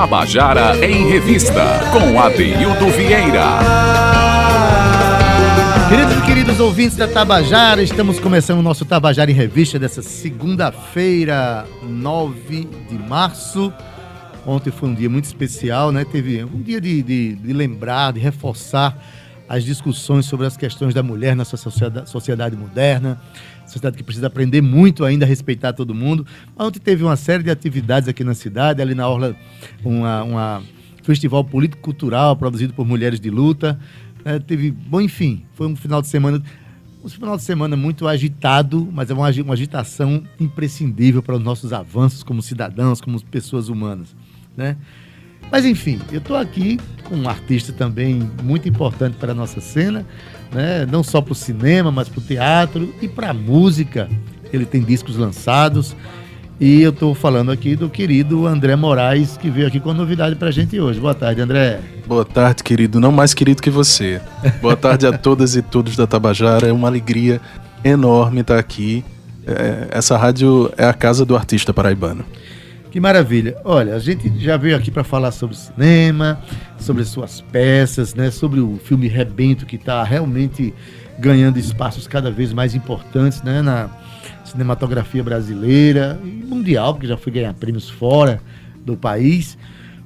Tabajara 0.00 0.82
em 0.82 1.06
Revista, 1.10 1.62
com 1.92 2.18
Adeildo 2.18 2.88
Vieira. 2.88 3.58
Queridos 5.90 6.16
e 6.16 6.22
queridos 6.22 6.58
ouvintes 6.58 6.96
da 6.96 7.06
Tabajara, 7.06 7.82
estamos 7.82 8.18
começando 8.18 8.60
o 8.60 8.62
nosso 8.62 8.86
Tabajara 8.86 9.30
em 9.30 9.34
Revista 9.34 9.78
dessa 9.78 10.00
segunda-feira, 10.00 11.66
9 11.82 12.66
de 12.88 12.98
março. 12.98 13.70
Ontem 14.46 14.70
foi 14.70 14.88
um 14.88 14.94
dia 14.94 15.10
muito 15.10 15.26
especial, 15.26 15.92
né? 15.92 16.02
Teve 16.02 16.44
um 16.44 16.62
dia 16.62 16.80
de, 16.80 17.02
de, 17.02 17.34
de 17.34 17.52
lembrar, 17.52 18.14
de 18.14 18.20
reforçar 18.20 18.96
as 19.46 19.64
discussões 19.64 20.24
sobre 20.24 20.46
as 20.46 20.56
questões 20.56 20.94
da 20.94 21.02
mulher 21.02 21.36
na 21.36 21.44
sociedade, 21.44 22.08
sociedade 22.08 22.56
moderna, 22.56 23.20
sociedade 23.70 23.96
que 23.96 24.02
precisa 24.02 24.26
aprender 24.26 24.60
muito 24.60 25.04
ainda 25.04 25.24
a 25.24 25.28
respeitar 25.28 25.72
todo 25.72 25.94
mundo. 25.94 26.26
Ontem 26.58 26.78
teve 26.78 27.02
uma 27.02 27.16
série 27.16 27.42
de 27.42 27.50
atividades 27.50 28.08
aqui 28.08 28.24
na 28.24 28.34
cidade, 28.34 28.82
ali 28.82 28.94
na 28.94 29.08
Orla, 29.08 29.36
uma, 29.84 30.22
uma 30.22 30.62
festival 31.02 31.44
político-cultural 31.44 32.36
produzido 32.36 32.74
por 32.74 32.86
mulheres 32.86 33.20
de 33.20 33.30
luta. 33.30 33.78
É, 34.24 34.38
teve, 34.38 34.70
bom, 34.70 35.00
enfim, 35.00 35.44
foi 35.54 35.66
um 35.66 35.76
final 35.76 36.02
de 36.02 36.08
semana, 36.08 36.42
um 37.02 37.08
final 37.08 37.36
de 37.36 37.42
semana 37.42 37.76
muito 37.76 38.06
agitado, 38.06 38.88
mas 38.92 39.10
é 39.10 39.14
uma, 39.14 39.30
uma 39.30 39.54
agitação 39.54 40.22
imprescindível 40.38 41.22
para 41.22 41.36
os 41.36 41.42
nossos 41.42 41.72
avanços 41.72 42.22
como 42.22 42.42
cidadãos, 42.42 43.00
como 43.00 43.22
pessoas 43.24 43.68
humanas, 43.68 44.14
né? 44.56 44.76
Mas 45.50 45.64
enfim, 45.64 45.98
eu 46.12 46.18
estou 46.18 46.36
aqui 46.36 46.78
com 47.04 47.16
um 47.16 47.28
artista 47.28 47.72
também 47.72 48.30
muito 48.42 48.68
importante 48.68 49.16
para 49.16 49.32
a 49.32 49.34
nossa 49.34 49.60
cena, 49.60 50.06
né? 50.52 50.86
não 50.90 51.02
só 51.02 51.20
para 51.20 51.32
o 51.32 51.34
cinema, 51.34 51.90
mas 51.90 52.08
para 52.08 52.20
o 52.20 52.22
teatro 52.22 52.94
e 53.00 53.08
para 53.08 53.30
a 53.30 53.34
música. 53.34 54.08
Ele 54.52 54.64
tem 54.64 54.82
discos 54.82 55.16
lançados. 55.16 55.96
E 56.60 56.82
eu 56.82 56.90
estou 56.90 57.14
falando 57.14 57.50
aqui 57.50 57.74
do 57.74 57.88
querido 57.88 58.46
André 58.46 58.76
Moraes, 58.76 59.36
que 59.38 59.48
veio 59.48 59.66
aqui 59.66 59.80
com 59.80 59.94
novidade 59.94 60.36
para 60.36 60.48
a 60.48 60.50
gente 60.50 60.78
hoje. 60.78 61.00
Boa 61.00 61.14
tarde, 61.14 61.40
André. 61.40 61.80
Boa 62.06 62.24
tarde, 62.24 62.62
querido. 62.62 63.00
Não 63.00 63.10
mais 63.10 63.32
querido 63.32 63.62
que 63.62 63.70
você. 63.70 64.20
Boa 64.60 64.76
tarde 64.76 65.06
a 65.06 65.16
todas 65.16 65.56
e 65.56 65.62
todos 65.62 65.96
da 65.96 66.06
Tabajara. 66.06 66.68
É 66.68 66.72
uma 66.72 66.86
alegria 66.86 67.40
enorme 67.82 68.42
estar 68.42 68.58
aqui. 68.58 69.02
É, 69.46 69.88
essa 69.92 70.18
rádio 70.18 70.70
é 70.76 70.84
a 70.84 70.92
casa 70.92 71.24
do 71.24 71.34
artista 71.34 71.72
paraibano. 71.72 72.26
Que 72.90 72.98
maravilha. 72.98 73.56
Olha, 73.64 73.94
a 73.94 73.98
gente 73.98 74.32
já 74.40 74.56
veio 74.56 74.76
aqui 74.76 74.90
para 74.90 75.04
falar 75.04 75.30
sobre 75.30 75.56
cinema, 75.56 76.40
sobre 76.78 77.04
suas 77.04 77.40
peças, 77.40 78.14
né, 78.14 78.30
sobre 78.30 78.58
o 78.58 78.78
filme 78.78 79.06
Rebento, 79.06 79.64
que 79.64 79.76
está 79.76 80.02
realmente 80.02 80.74
ganhando 81.18 81.58
espaços 81.58 82.08
cada 82.08 82.30
vez 82.30 82.52
mais 82.52 82.74
importantes 82.74 83.42
né, 83.42 83.62
na 83.62 83.90
cinematografia 84.44 85.22
brasileira 85.22 86.18
e 86.24 86.26
mundial, 86.26 86.94
porque 86.94 87.06
já 87.06 87.16
foi 87.16 87.32
ganhar 87.32 87.54
prêmios 87.54 87.88
fora 87.88 88.40
do 88.84 88.96
país. 88.96 89.56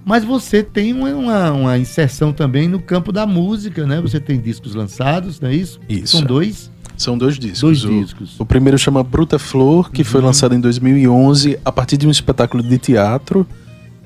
Mas 0.05 0.23
você 0.23 0.63
tem 0.63 0.93
uma, 0.93 1.53
uma, 1.53 1.79
inserção 1.79 2.33
também 2.33 2.69
no 2.69 2.79
campo 2.79 3.11
da 3.11 3.27
música, 3.27 3.87
né? 3.87 4.03
Você 4.03 4.21
tem 4.21 4.39
discos 4.39 4.75
lançados, 4.75 5.41
não 5.41 5.49
é 5.49 5.55
isso? 5.55 5.81
Isso. 5.89 6.19
São 6.19 6.23
dois? 6.27 6.71
São 7.05 7.19
dois 7.19 7.39
discos. 7.39 7.61
Dois 7.61 7.85
o, 7.85 7.89
discos. 7.89 8.35
O 8.39 8.47
primeiro 8.47 8.79
chama 8.79 9.03
Bruta 9.03 9.39
Flor, 9.39 9.91
que 9.91 10.01
uhum. 10.01 10.09
foi 10.09 10.21
lançado 10.23 10.55
em 10.55 10.61
2011 10.61 11.59
a 11.63 11.71
partir 11.71 11.99
de 11.99 12.07
um 12.07 12.11
espetáculo 12.11 12.63
de 12.63 12.79
teatro. 12.79 13.47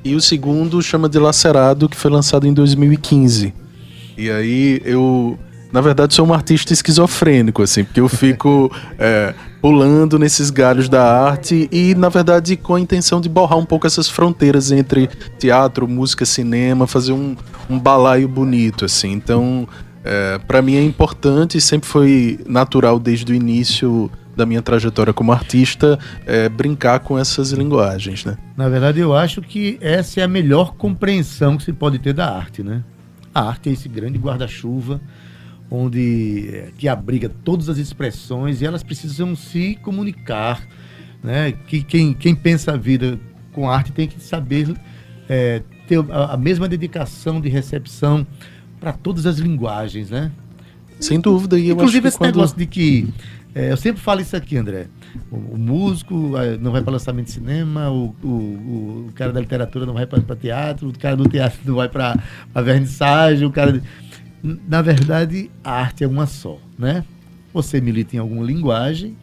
E 0.05 0.17
o 0.17 0.21
segundo 0.21 0.83
chama 0.83 1.09
de 1.09 1.17
Lacerado, 1.17 1.89
que 1.89 1.97
foi 1.97 2.11
lançado 2.11 2.45
em 2.45 2.53
2015. 2.53 3.55
E 4.17 4.29
aí 4.29 4.83
eu, 4.85 5.39
na 5.73 5.81
verdade, 5.81 6.13
sou 6.13 6.27
um 6.27 6.35
artista 6.35 6.73
esquizofrênico, 6.73 7.63
assim, 7.63 7.85
porque 7.85 8.01
eu 8.01 8.09
fico 8.09 8.69
é, 8.99 9.33
pulando 9.63 10.19
nesses 10.19 10.51
galhos 10.51 10.89
da 10.89 11.05
arte 11.05 11.69
e, 11.71 11.95
na 11.95 12.09
verdade, 12.09 12.57
com 12.57 12.75
a 12.75 12.81
intenção 12.81 13.21
de 13.21 13.29
borrar 13.29 13.59
um 13.59 13.65
pouco 13.65 13.87
essas 13.87 14.09
fronteiras 14.09 14.73
entre 14.73 15.09
teatro, 15.39 15.87
música, 15.87 16.27
cinema, 16.27 16.85
fazer 16.85 17.13
um, 17.13 17.37
um 17.71 17.79
balaio 17.79 18.27
bonito, 18.27 18.85
assim. 18.85 19.13
Então, 19.13 19.69
é, 20.09 20.39
para 20.39 20.63
mim 20.63 20.75
é 20.75 20.83
importante, 20.83 21.61
sempre 21.61 21.87
foi 21.87 22.41
natural 22.49 22.99
desde 22.99 23.31
o 23.31 23.35
início 23.35 24.11
da 24.35 24.47
minha 24.47 24.63
trajetória 24.63 25.13
como 25.13 25.33
artista 25.33 25.99
é, 26.25 26.49
brincar 26.49 27.01
com 27.01 27.19
essas 27.19 27.53
linguagens, 27.53 28.25
né? 28.25 28.39
Na 28.57 28.69
verdade, 28.69 29.01
eu 29.01 29.15
acho 29.15 29.43
que 29.43 29.77
essa 29.83 30.21
é 30.21 30.23
a 30.23 30.29
melhor 30.29 30.75
compreensão 30.77 31.59
que 31.59 31.65
se 31.65 31.73
pode 31.75 31.99
ter 31.99 32.15
da 32.15 32.35
arte, 32.35 32.63
né? 32.63 32.83
A 33.35 33.43
arte 33.43 33.69
é 33.69 33.73
esse 33.73 33.89
grande 33.89 34.19
guarda-chuva 34.19 34.99
onde 35.71 36.49
é, 36.55 36.69
que 36.79 36.89
abriga 36.89 37.29
todas 37.45 37.69
as 37.69 37.77
expressões 37.77 38.63
e 38.63 38.65
elas 38.65 38.83
precisam 38.83 39.37
se 39.37 39.77
comunicar, 39.83 40.67
né? 41.23 41.53
Que 41.53 41.83
quem, 41.83 42.15
quem 42.15 42.35
pensa 42.35 42.73
a 42.73 42.77
vida 42.79 43.19
com 43.53 43.69
arte 43.69 43.93
tem 43.93 44.09
que 44.09 44.23
saber 44.23 44.75
é, 45.29 45.63
ter 45.87 45.99
a, 46.11 46.35
a 46.35 46.37
mesma 46.39 46.67
dedicação 46.67 47.41
de 47.41 47.51
recepção 47.51 48.27
para 48.81 48.93
todas 48.93 49.27
as 49.27 49.39
linguagens, 49.39 50.11
né? 50.11 50.31
Sem 51.01 51.21
dúvida. 51.21 51.59
E 51.59 51.71
Inclusive 51.71 52.09
esse 52.09 52.19
quando... 52.19 52.35
negócio 52.35 52.57
de 52.57 52.67
que 52.67 53.09
é, 53.55 53.73
eu 53.73 53.77
sempre 53.77 54.01
falo 54.01 54.21
isso 54.21 54.37
aqui, 54.37 54.57
André. 54.57 54.87
O, 55.31 55.37
o 55.37 55.59
músico 55.59 56.37
é, 56.37 56.57
não 56.59 56.71
vai 56.71 56.83
para 56.83 56.93
lançamento 56.93 57.27
de 57.27 57.33
cinema, 57.33 57.91
o, 57.91 58.15
o, 58.23 58.29
o, 58.29 59.13
cara 59.15 59.33
da 59.33 59.41
literatura 59.41 59.87
não 59.87 59.95
vai 59.95 60.07
para 60.07 60.37
teatro, 60.37 60.89
o 60.89 60.99
cara 60.99 61.17
do 61.17 61.29
teatro 61.29 61.59
não 61.65 61.75
vai 61.75 61.89
para 61.89 62.17
a 62.55 62.61
vernissagem, 62.63 63.47
o 63.47 63.51
cara. 63.51 63.73
De... 63.73 63.83
Na 64.43 64.83
verdade, 64.83 65.51
a 65.65 65.73
arte 65.73 66.05
é 66.05 66.07
uma 66.07 66.27
só, 66.27 66.59
né? 66.79 67.05
Você 67.53 67.81
milita 67.81 68.15
em 68.15 68.19
alguma 68.19 68.45
linguagem, 68.45 69.17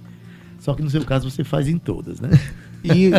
só 0.59 0.73
que 0.73 0.81
no 0.81 0.89
seu 0.89 1.05
caso 1.05 1.29
você 1.29 1.43
faz 1.43 1.67
em 1.67 1.77
todas, 1.77 2.19
né? 2.19 2.29
E, 2.83 3.11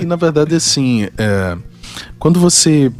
e 0.00 0.04
na 0.06 0.16
verdade, 0.16 0.54
assim, 0.54 1.08
é, 1.18 1.58
quando 2.18 2.38
você 2.38 2.92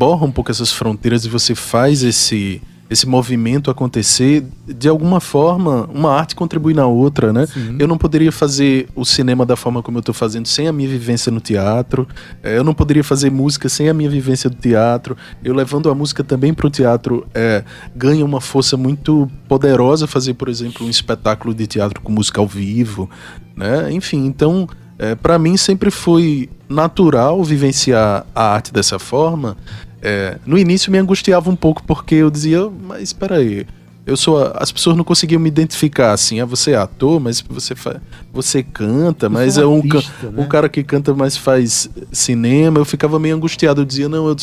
borra 0.00 0.24
um 0.24 0.32
pouco 0.32 0.50
essas 0.50 0.72
fronteiras 0.72 1.26
e 1.26 1.28
você 1.28 1.54
faz 1.54 2.02
esse 2.02 2.62
esse 2.88 3.06
movimento 3.06 3.70
acontecer, 3.70 4.44
de 4.66 4.88
alguma 4.88 5.20
forma, 5.20 5.88
uma 5.94 6.12
arte 6.12 6.34
contribui 6.34 6.74
na 6.74 6.88
outra, 6.88 7.32
né? 7.32 7.46
Sim. 7.46 7.76
Eu 7.78 7.86
não 7.86 7.96
poderia 7.96 8.32
fazer 8.32 8.88
o 8.96 9.04
cinema 9.04 9.46
da 9.46 9.54
forma 9.54 9.80
como 9.80 9.98
eu 9.98 10.00
estou 10.00 10.12
fazendo 10.12 10.48
sem 10.48 10.66
a 10.66 10.72
minha 10.72 10.88
vivência 10.88 11.30
no 11.30 11.38
teatro. 11.38 12.08
É, 12.42 12.58
eu 12.58 12.64
não 12.64 12.74
poderia 12.74 13.04
fazer 13.04 13.30
música 13.30 13.68
sem 13.68 13.88
a 13.88 13.94
minha 13.94 14.10
vivência 14.10 14.50
do 14.50 14.56
teatro. 14.56 15.16
Eu 15.44 15.54
levando 15.54 15.88
a 15.88 15.94
música 15.94 16.24
também 16.24 16.52
para 16.52 16.66
o 16.66 16.70
teatro 16.70 17.24
é, 17.32 17.62
ganha 17.94 18.24
uma 18.24 18.40
força 18.40 18.76
muito 18.76 19.30
poderosa 19.46 20.08
fazer, 20.08 20.34
por 20.34 20.48
exemplo, 20.48 20.84
um 20.84 20.90
espetáculo 20.90 21.54
de 21.54 21.68
teatro 21.68 22.00
com 22.00 22.10
música 22.10 22.40
ao 22.40 22.46
vivo, 22.48 23.08
né? 23.54 23.92
Enfim, 23.92 24.26
então, 24.26 24.68
é, 24.98 25.14
para 25.14 25.38
mim 25.38 25.56
sempre 25.56 25.92
foi 25.92 26.50
natural 26.68 27.44
vivenciar 27.44 28.26
a 28.34 28.52
arte 28.52 28.72
dessa 28.72 28.98
forma 28.98 29.56
é, 30.02 30.38
no 30.46 30.58
início 30.58 30.90
me 30.90 30.98
angustiava 30.98 31.50
um 31.50 31.56
pouco 31.56 31.82
porque 31.84 32.16
eu 32.16 32.30
dizia, 32.30 32.70
mas 32.70 33.02
espera 33.02 33.36
aí, 33.36 33.66
eu 34.06 34.16
sou 34.16 34.52
as 34.54 34.72
pessoas 34.72 34.96
não 34.96 35.04
conseguiam 35.04 35.40
me 35.40 35.48
identificar 35.48 36.12
assim, 36.12 36.40
ah, 36.40 36.44
você 36.44 36.72
é 36.72 36.76
ator, 36.76 37.20
mas 37.20 37.40
você 37.40 37.74
fa, 37.74 38.00
você 38.32 38.62
canta, 38.62 39.26
eu 39.26 39.30
mas 39.30 39.58
é 39.58 39.66
um, 39.66 39.76
artista, 39.76 40.30
né? 40.30 40.42
um 40.42 40.48
cara 40.48 40.68
que 40.68 40.82
canta 40.82 41.14
mas 41.14 41.36
faz 41.36 41.90
cinema, 42.10 42.78
eu 42.78 42.84
ficava 42.84 43.18
meio 43.18 43.36
angustiado, 43.36 43.82
eu 43.82 43.84
dizia, 43.84 44.08
não, 44.08 44.28
eu, 44.28 44.36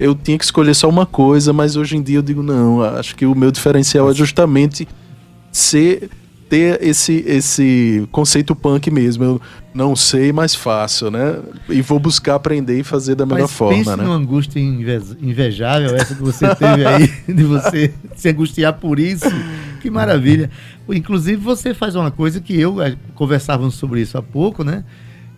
eu 0.00 0.14
tinha 0.14 0.38
que 0.38 0.44
escolher 0.44 0.74
só 0.74 0.88
uma 0.88 1.06
coisa, 1.06 1.52
mas 1.52 1.76
hoje 1.76 1.96
em 1.96 2.02
dia 2.02 2.18
eu 2.18 2.22
digo, 2.22 2.42
não, 2.42 2.82
acho 2.82 3.14
que 3.14 3.26
o 3.26 3.34
meu 3.34 3.50
diferencial 3.50 4.10
é 4.10 4.14
justamente 4.14 4.88
ser 5.52 6.10
ter 6.54 6.80
esse, 6.80 7.24
esse 7.26 8.06
conceito 8.12 8.54
punk 8.54 8.88
mesmo. 8.88 9.24
Eu 9.24 9.40
não 9.74 9.96
sei, 9.96 10.32
mas 10.32 10.54
faço, 10.54 11.10
né? 11.10 11.40
E 11.68 11.82
vou 11.82 11.98
buscar 11.98 12.36
aprender 12.36 12.78
e 12.78 12.84
fazer 12.84 13.16
da 13.16 13.26
melhor 13.26 13.42
mas 13.42 13.50
forma, 13.50 13.76
pense 13.76 13.90
né? 13.90 14.04
numa 14.04 14.14
angústia 14.14 14.60
invejável 14.60 15.96
essa 15.96 16.14
que 16.14 16.22
você 16.22 16.54
teve 16.54 16.86
aí, 16.86 17.12
de 17.26 17.42
você 17.42 17.92
se 18.14 18.28
angustiar 18.28 18.74
por 18.74 19.00
isso. 19.00 19.26
Que 19.82 19.90
maravilha. 19.90 20.48
Inclusive, 20.88 21.36
você 21.36 21.74
faz 21.74 21.96
uma 21.96 22.12
coisa 22.12 22.40
que 22.40 22.58
eu, 22.58 22.80
eh, 22.80 22.96
conversávamos 23.16 23.74
sobre 23.74 24.00
isso 24.00 24.16
há 24.16 24.22
pouco, 24.22 24.62
né? 24.62 24.84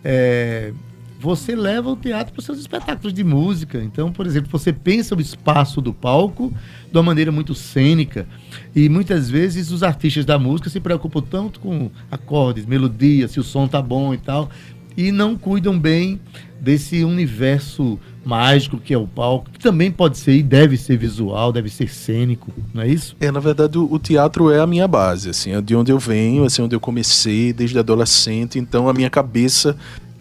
É, 0.03 0.71
você 1.19 1.55
leva 1.55 1.89
o 1.89 1.95
teatro 1.95 2.33
para 2.33 2.39
os 2.39 2.45
seus 2.45 2.59
espetáculos 2.59 3.13
de 3.13 3.23
música. 3.23 3.81
Então, 3.81 4.11
por 4.11 4.25
exemplo, 4.25 4.49
você 4.51 4.71
pensa 4.71 5.15
o 5.15 5.21
espaço 5.21 5.81
do 5.81 5.93
palco 5.93 6.53
de 6.91 6.97
uma 6.97 7.03
maneira 7.03 7.31
muito 7.31 7.55
cênica. 7.55 8.27
E 8.75 8.87
muitas 8.87 9.29
vezes 9.29 9.71
os 9.71 9.83
artistas 9.83 10.25
da 10.25 10.37
música 10.37 10.69
se 10.69 10.79
preocupam 10.79 11.21
tanto 11.21 11.59
com 11.59 11.89
acordes, 12.11 12.65
melodias, 12.65 13.31
se 13.31 13.39
o 13.39 13.43
som 13.43 13.67
tá 13.67 13.81
bom 13.81 14.13
e 14.13 14.17
tal, 14.17 14.49
e 14.95 15.11
não 15.11 15.37
cuidam 15.37 15.77
bem 15.77 16.19
desse 16.59 17.03
universo 17.03 17.99
mágico 18.25 18.77
que 18.77 18.93
é 18.93 18.97
o 18.97 19.07
palco, 19.07 19.49
que 19.51 19.59
também 19.59 19.91
pode 19.91 20.17
ser 20.17 20.33
e 20.33 20.43
deve 20.43 20.75
ser 20.75 20.97
visual, 20.97 21.53
deve 21.53 21.69
ser 21.69 21.87
cênico, 21.87 22.51
não 22.73 22.81
é 22.81 22.87
isso? 22.87 23.15
É, 23.19 23.31
na 23.31 23.39
verdade, 23.39 23.77
o, 23.77 23.99
teatro 23.99 24.51
é 24.51 24.59
a 24.59 24.67
minha 24.67 24.87
base, 24.87 25.29
assim, 25.29 25.53
é 25.53 25.61
de 25.61 25.75
onde 25.75 25.91
eu 25.91 25.99
venho, 25.99 26.43
assim, 26.43 26.61
onde 26.61 26.75
eu 26.75 26.79
comecei 26.79 27.53
desde 27.53 27.77
adolescente, 27.79 28.59
então 28.59 28.89
a 28.89 28.93
minha 28.93 29.09
cabeça 29.09 29.77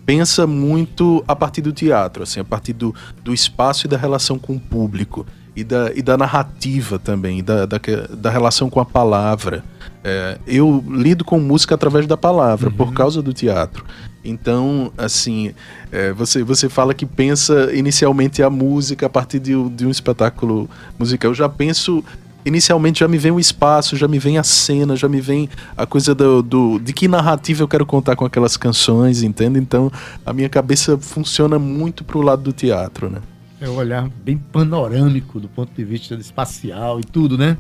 pensa 0.07 0.47
muito 0.47 1.23
a 1.27 1.35
partir 1.35 1.61
do 1.61 1.73
teatro, 1.73 2.23
assim, 2.23 2.41
a 2.41 2.45
partir 2.45 2.73
do, 2.73 2.95
do 3.23 3.35
espaço 3.35 3.87
e 3.87 3.91
da 3.91 3.97
relação 3.97 4.39
com 4.39 4.55
o 4.55 4.61
público. 4.61 5.27
e 5.57 5.65
da, 5.65 5.91
e 5.95 6.03
da 6.03 6.19
narrativa 6.19 6.99
também, 6.99 7.43
da, 7.43 7.65
da, 7.65 7.81
da 8.11 8.31
relação 8.31 8.69
com 8.69 8.79
a 8.79 8.85
palavra. 8.85 9.65
É, 10.05 10.39
eu 10.47 10.85
lido 10.87 11.25
com 11.25 11.41
música 11.41 11.75
através 11.75 12.07
da 12.07 12.17
palavra, 12.17 12.69
uhum. 12.69 12.77
por 12.77 12.93
causa 12.93 13.23
do 13.23 13.33
teatro. 13.33 13.85
Então, 14.23 14.93
assim, 14.99 15.55
é, 15.91 16.13
você, 16.13 16.43
você 16.43 16.69
fala 16.69 16.93
que 16.93 17.07
pensa 17.07 17.73
inicialmente 17.75 18.43
a 18.43 18.51
música 18.51 19.07
a 19.07 19.09
partir 19.09 19.39
de, 19.39 19.53
de 19.71 19.87
um 19.87 19.91
espetáculo 19.91 20.69
musical. 20.99 21.31
Eu 21.31 21.35
já 21.35 21.49
penso 21.49 22.05
inicialmente 22.47 23.01
já 23.01 23.09
me 23.09 23.19
vem 23.19 23.33
o 23.33 23.41
espaço, 23.41 23.97
já 23.97 24.07
me 24.07 24.19
vem 24.19 24.39
a 24.39 24.45
cena, 24.45 24.95
já 24.95 25.09
me 25.09 25.21
vem 25.21 25.49
a 25.77 25.85
coisa 25.85 26.15
do, 26.15 26.43
do, 26.43 26.79
de 26.79 26.93
que 26.93 27.09
narrativa 27.09 27.63
eu 27.63 27.69
quero 27.69 27.85
contar 27.85 28.15
com 28.15 28.25
aquelas 28.25 28.57
canções, 28.57 29.23
entende? 29.23 29.59
Então 29.59 29.91
a 30.25 30.33
minha 30.33 30.49
cabeça 30.49 30.97
funciona 30.97 31.59
muito 31.59 32.05
pro 32.05 32.23
lado 32.23 32.43
do 32.43 32.53
teatro, 32.53 33.11
né? 33.11 33.21
É 33.61 33.69
um 33.69 33.75
olhar 33.75 34.09
bem 34.25 34.39
panorâmico 34.39 35.41
do 35.41 35.49
ponto 35.49 35.73
de 35.75 35.85
vista 35.85 36.15
espacial 36.15 37.01
e 37.01 37.05
tudo, 37.05 37.37
né? 37.37 37.57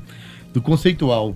Do 0.54 0.62
conceitual. 0.62 1.34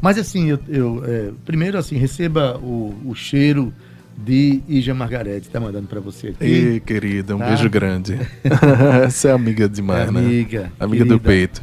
Mas 0.00 0.16
assim, 0.16 0.50
eu, 0.50 0.58
eu 0.68 1.02
é, 1.04 1.30
primeiro 1.44 1.76
assim, 1.76 1.96
receba 1.96 2.56
o, 2.58 2.94
o 3.04 3.14
cheiro 3.14 3.74
de 4.16 4.62
Ija 4.68 4.94
Margarete, 4.94 5.48
tá 5.48 5.58
mandando 5.58 5.88
para 5.88 6.00
você 6.00 6.28
aqui. 6.28 6.44
Ei, 6.44 6.80
querida, 6.80 7.34
um 7.34 7.38
tá? 7.38 7.46
beijo 7.46 7.68
grande. 7.68 8.18
Essa 9.04 9.28
é 9.28 9.32
amiga 9.32 9.68
demais, 9.68 10.06
é 10.06 10.08
amiga, 10.08 10.20
né? 10.20 10.26
Amiga. 10.28 10.72
Amiga 10.78 11.04
do 11.04 11.20
peito. 11.20 11.62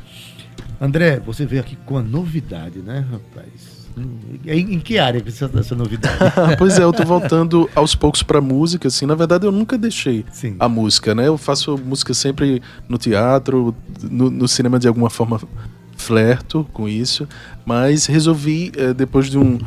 André, 0.79 1.19
você 1.19 1.45
veio 1.45 1.61
aqui 1.61 1.77
com 1.85 1.97
a 1.97 2.01
novidade, 2.01 2.79
né, 2.79 3.05
rapaz? 3.11 3.85
Em, 4.45 4.79
que 4.79 4.99
área 4.99 5.21
precisa 5.21 5.47
dessa 5.47 5.73
novidade? 5.73 6.17
pois 6.59 6.77
é, 6.77 6.83
eu 6.83 6.91
tô 6.91 7.05
voltando 7.05 7.69
aos 7.73 7.95
poucos 7.95 8.21
pra 8.21 8.41
música, 8.41 8.89
assim. 8.89 9.05
Na 9.05 9.15
verdade, 9.15 9.45
eu 9.45 9.51
nunca 9.51 9.77
deixei 9.77 10.25
Sim. 10.31 10.55
a 10.59 10.67
música, 10.67 11.15
né? 11.15 11.27
Eu 11.27 11.37
faço 11.37 11.77
música 11.77 12.13
sempre 12.13 12.61
no 12.89 12.97
teatro, 12.97 13.73
no, 14.03 14.29
no 14.29 14.47
cinema 14.47 14.77
de 14.77 14.87
alguma 14.87 15.09
forma 15.09 15.39
flerto 15.95 16.67
com 16.73 16.89
isso, 16.89 17.27
mas 17.65 18.05
resolvi, 18.05 18.71
eh, 18.75 18.93
depois 18.93 19.27
de 19.27 19.37
um, 19.37 19.57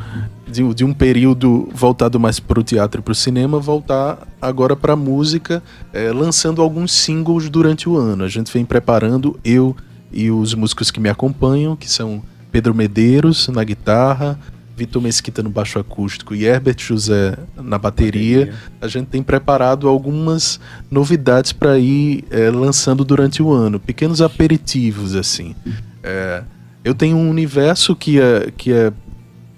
de, 0.47 0.73
de, 0.75 0.85
um 0.85 0.93
período 0.93 1.67
voltado 1.73 2.19
mais 2.19 2.39
para 2.39 2.59
o 2.59 2.63
teatro 2.63 3.01
e 3.01 3.03
para 3.03 3.11
o 3.11 3.15
cinema, 3.15 3.59
voltar 3.59 4.27
agora 4.39 4.75
para 4.75 4.93
a 4.93 4.95
música, 4.95 5.61
eh, 5.91 6.11
lançando 6.11 6.61
alguns 6.61 6.91
singles 6.91 7.49
durante 7.49 7.89
o 7.89 7.97
ano. 7.97 8.23
A 8.23 8.27
gente 8.27 8.53
vem 8.53 8.63
preparando, 8.63 9.39
eu 9.43 9.75
e 10.11 10.31
os 10.31 10.53
músicos 10.53 10.91
que 10.91 10.99
me 10.99 11.09
acompanham, 11.09 11.75
que 11.75 11.89
são 11.89 12.21
Pedro 12.51 12.73
Medeiros 12.73 13.47
na 13.47 13.63
guitarra, 13.63 14.39
Vitor 14.75 15.01
Mesquita 15.01 15.43
no 15.43 15.49
baixo 15.49 15.77
acústico 15.77 16.33
e 16.33 16.45
Herbert 16.45 16.79
José 16.79 17.37
na 17.57 17.77
bateria, 17.77 18.45
bateria. 18.45 18.59
a 18.81 18.87
gente 18.87 19.07
tem 19.07 19.21
preparado 19.21 19.89
algumas 19.89 20.59
novidades 20.89 21.51
para 21.51 21.77
ir 21.77 22.23
é, 22.31 22.49
lançando 22.49 23.03
durante 23.03 23.43
o 23.43 23.51
ano, 23.51 23.77
pequenos 23.77 24.21
aperitivos 24.21 25.15
assim. 25.15 25.53
É, 26.01 26.43
eu 26.83 26.95
tenho 26.95 27.17
um 27.17 27.29
universo 27.29 27.93
que 27.93 28.21
é, 28.21 28.51
que 28.55 28.71
é 28.71 28.93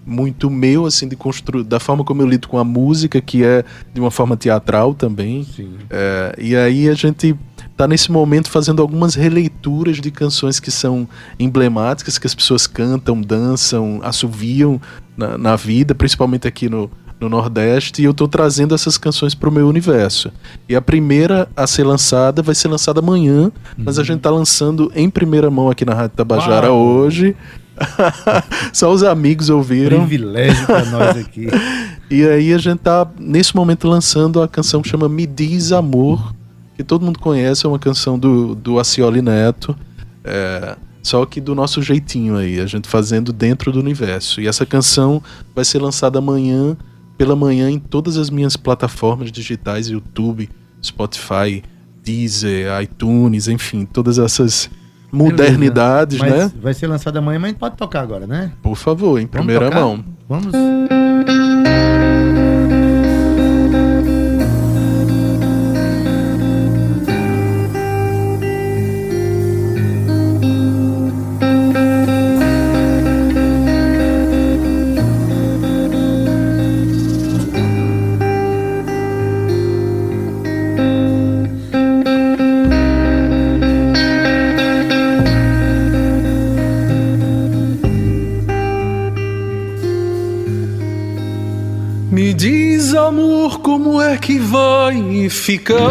muito 0.04 0.50
meu, 0.50 0.88
assim, 0.88 1.08
de 1.08 1.16
construir, 1.16 1.64
da 1.64 1.80
forma 1.80 2.04
como 2.04 2.24
eu 2.24 2.28
lido 2.28 2.48
com 2.48 2.58
a 2.58 2.64
música, 2.64 3.22
que 3.22 3.44
é 3.44 3.64
de 3.94 4.02
uma 4.02 4.10
forma 4.10 4.36
teatral 4.36 4.94
também. 4.94 5.46
É, 5.90 6.36
e 6.40 6.56
aí 6.56 6.90
a 6.90 6.94
gente 6.96 7.36
tá 7.82 7.88
nesse 7.88 8.12
momento 8.12 8.48
fazendo 8.48 8.80
algumas 8.80 9.16
releituras 9.16 9.98
de 10.00 10.12
canções 10.12 10.60
que 10.60 10.70
são 10.70 11.10
emblemáticas, 11.40 12.20
que 12.20 12.28
as 12.28 12.36
pessoas 12.36 12.68
cantam, 12.68 13.20
dançam, 13.20 14.00
assoviam 14.04 14.80
na, 15.18 15.36
na 15.36 15.56
vida, 15.56 15.96
principalmente 15.96 16.48
aqui 16.48 16.70
no, 16.70 16.92
no 17.20 17.28
Nordeste, 17.28 18.00
e 18.00 18.06
eu 18.06 18.12
estou 18.12 18.28
trazendo 18.28 18.76
essas 18.76 19.00
canções 19.00 19.34
para 19.34 19.50
o 19.50 19.52
meu 19.52 19.68
universo. 19.68 20.32
E 20.70 20.76
a 20.76 20.82
primeira 20.82 21.50
a 21.56 21.66
ser 21.66 21.84
lançada 21.84 22.44
vai 22.44 22.54
ser 22.54 22.68
lançada 22.68 23.00
amanhã, 23.00 23.46
uhum. 23.46 23.52
mas 23.80 23.98
a 23.98 24.02
uhum. 24.02 24.06
gente 24.06 24.18
está 24.18 24.30
lançando 24.30 24.92
em 24.94 25.10
primeira 25.10 25.50
mão 25.50 25.68
aqui 25.68 25.84
na 25.84 25.96
Rádio 25.96 26.18
Tabajara 26.18 26.72
Uau. 26.72 26.86
hoje. 26.86 27.36
Só 28.72 28.92
os 28.92 29.02
amigos 29.02 29.50
ouviram. 29.50 30.06
Privilégio 30.06 30.68
para 30.68 30.86
nós 30.86 31.18
aqui. 31.18 31.48
e 32.12 32.28
aí 32.28 32.54
a 32.54 32.60
gente 32.60 32.78
tá 32.78 33.10
nesse 33.20 33.56
momento 33.56 33.88
lançando 33.88 34.40
a 34.40 34.48
canção 34.48 34.84
que 34.84 34.90
chama 34.90 35.10
Me 35.10 35.26
Diz 35.26 35.72
Amor, 35.72 36.32
que 36.76 36.84
todo 36.84 37.06
mundo 37.06 37.20
conhece, 37.20 37.66
é 37.66 37.70
uma 37.70 37.80
canção 37.80 38.18
do, 38.18 38.56
do 38.56 38.80
Acioli 38.80 39.22
Neto. 39.22 39.76
É, 40.24 40.76
só 41.04 41.26
que 41.26 41.42
do 41.42 41.56
nosso 41.56 41.82
jeitinho 41.82 42.38
aí, 42.38 42.60
a 42.60 42.66
gente 42.66 42.88
fazendo 42.88 43.34
dentro 43.34 43.72
do 43.72 43.80
universo. 43.80 44.40
E 44.40 44.48
essa 44.48 44.66
canção 44.66 45.22
vai 45.56 45.66
ser 45.66 45.80
lançada 45.80 46.20
amanhã, 46.20 46.78
pela 47.18 47.36
manhã, 47.36 47.70
em 47.70 47.80
todas 47.80 48.18
as 48.18 48.30
minhas 48.30 48.56
plataformas 48.56 49.32
digitais, 49.32 49.90
YouTube, 49.90 50.50
Spotify, 50.84 51.64
Deezer, 52.04 52.82
iTunes, 52.82 53.48
enfim, 53.48 53.86
todas 53.86 54.18
essas 54.18 54.70
modernidades, 55.12 56.20
Beleza. 56.20 56.46
né? 56.46 56.52
Vai 56.62 56.74
ser 56.74 56.88
lançada 56.88 57.20
amanhã, 57.20 57.40
mas 57.40 57.54
pode 57.54 57.76
tocar 57.76 58.02
agora, 58.02 58.26
né? 58.26 58.52
Por 58.62 58.76
favor, 58.76 59.20
em 59.20 59.26
Vamos 59.26 59.32
primeira 59.32 59.66
tocar? 59.66 59.80
mão. 59.82 60.06
Vamos. 60.28 60.52
Ficar 95.52 95.84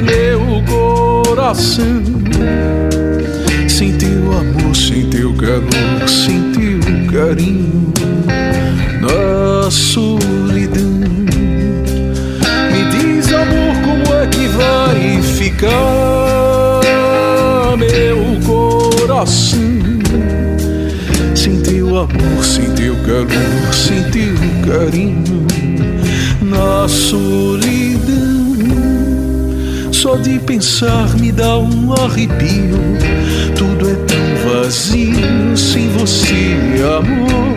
meu 0.00 0.62
coração 0.64 2.04
sem 3.68 3.98
teu 3.98 4.32
amor, 4.32 4.76
sem 4.76 5.10
teu 5.10 5.34
calor, 5.34 6.08
sem 6.08 6.52
teu 6.52 6.78
carinho 7.10 7.92
na 9.00 9.68
solidão. 9.72 11.00
Me 12.70 12.84
diz, 12.92 13.32
amor, 13.32 13.74
como 13.82 14.14
é 14.20 14.26
que 14.28 14.46
vai 14.46 15.20
ficar 15.22 16.80
meu 17.76 18.38
coração 18.46 19.58
sem 21.34 21.60
teu 21.60 21.88
amor, 21.88 22.44
sem 22.44 22.70
teu 22.70 22.94
calor, 22.98 23.74
sem 23.74 24.00
teu 24.12 24.36
carinho 24.64 25.61
solidão. 27.12 28.56
Só 29.92 30.16
de 30.16 30.38
pensar 30.38 31.14
me 31.18 31.30
dá 31.30 31.58
um 31.58 31.92
arrepio. 31.92 32.78
Tudo 33.54 33.90
é 33.90 33.94
tão 33.94 34.62
vazio 34.62 35.54
sem 35.54 35.88
você, 35.90 36.56
amor. 36.96 37.52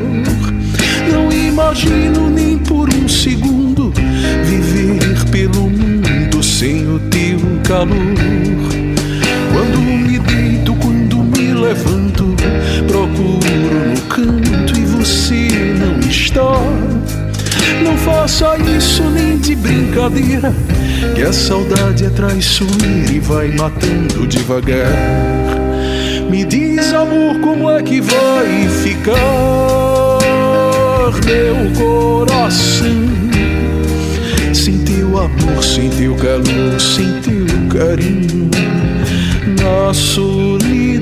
Não 1.10 1.32
imagino 1.32 2.30
nem 2.30 2.58
por 2.58 2.94
um 2.94 3.08
segundo 3.08 3.94
viver 4.44 5.24
pelo 5.32 5.70
mundo 5.70 6.44
sem 6.44 6.86
o 6.90 7.00
teu 7.10 7.40
calor. 7.64 7.96
Quando 9.54 9.80
me 9.80 10.20
deito, 10.20 10.74
quando 10.76 11.18
me 11.18 11.54
levanto, 11.54 12.36
procuro 12.88 13.90
no 13.90 14.02
canto 14.10 14.78
e 14.78 14.86
você 14.86 15.48
não 15.80 15.98
está. 16.10 16.85
Não 17.84 17.98
faça 17.98 18.58
isso 18.58 19.04
nem 19.04 19.38
de 19.38 19.56
brincadeira, 19.56 20.54
que 21.16 21.22
a 21.22 21.34
saudade 21.34 22.06
é 22.06 22.10
traiçoeira 22.10 23.12
e 23.12 23.20
vai 23.20 23.50
matando 23.50 24.28
devagar. 24.28 24.92
Me 26.30 26.44
diz, 26.44 26.94
amor, 26.94 27.40
como 27.42 27.70
é 27.70 27.82
que 27.84 28.02
vai 28.02 28.68
ficar 28.84 29.16
meu 31.26 31.72
coração? 31.78 33.06
Sem 34.54 34.80
teu 34.80 35.18
amor, 35.18 35.64
sem 35.64 35.90
teu 35.90 36.16
calor, 36.16 36.80
sem 36.80 37.22
teu 37.22 37.46
carinho, 37.70 38.50
na 39.62 39.94
solidão. 39.94 40.95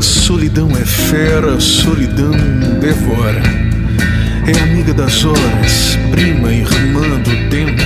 Solidão 0.00 0.70
é 0.70 0.84
fera, 0.84 1.58
solidão 1.58 2.30
devora. 2.80 3.42
é 4.46 4.62
amiga 4.62 4.94
das 4.94 5.24
horas, 5.24 5.98
prima 6.12 6.52
irmã 6.52 7.20
do 7.20 7.50
tempo. 7.50 7.82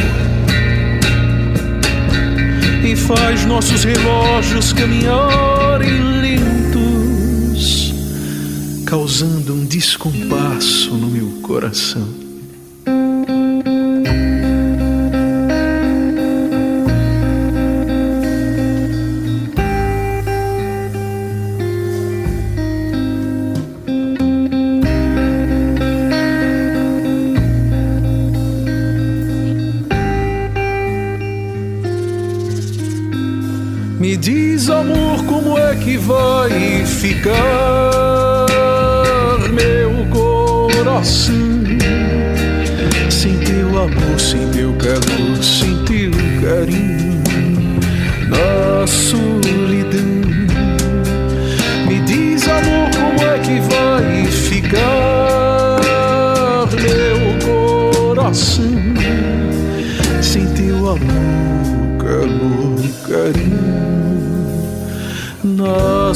E 2.85 2.95
faz 2.95 3.47
nossos 3.47 3.85
relógios 3.85 4.75
caminharem 4.75 6.21
lentos, 6.21 7.95
causando 8.85 9.55
um 9.55 9.65
descompasso 9.65 10.95
no 10.95 11.07
meu 11.09 11.41
coração. 11.41 12.26
Meu 39.53 40.07
coração. 40.11 41.35
Sem 43.11 43.39
teu 43.39 43.69
amor, 43.69 44.21
sem 44.21 44.49
teu 44.51 44.73
calor, 44.75 45.43
sem 45.43 45.77
teu 45.85 46.11
carinho 46.41 47.23
na 48.29 48.87
solidão. 48.87 50.23
Me 51.89 52.01
diz, 52.01 52.47
amor, 52.49 52.91
como 52.95 53.21
é 53.29 53.39
que 53.41 53.61
vai 53.61 54.27
ficar 54.27 55.81
meu 56.81 57.19
coração? 57.45 58.65
Sem 60.23 60.47
teu 60.55 60.91
amor, 60.91 61.99
calor, 61.99 62.81
carinho 63.09 63.87
na 65.45 66.13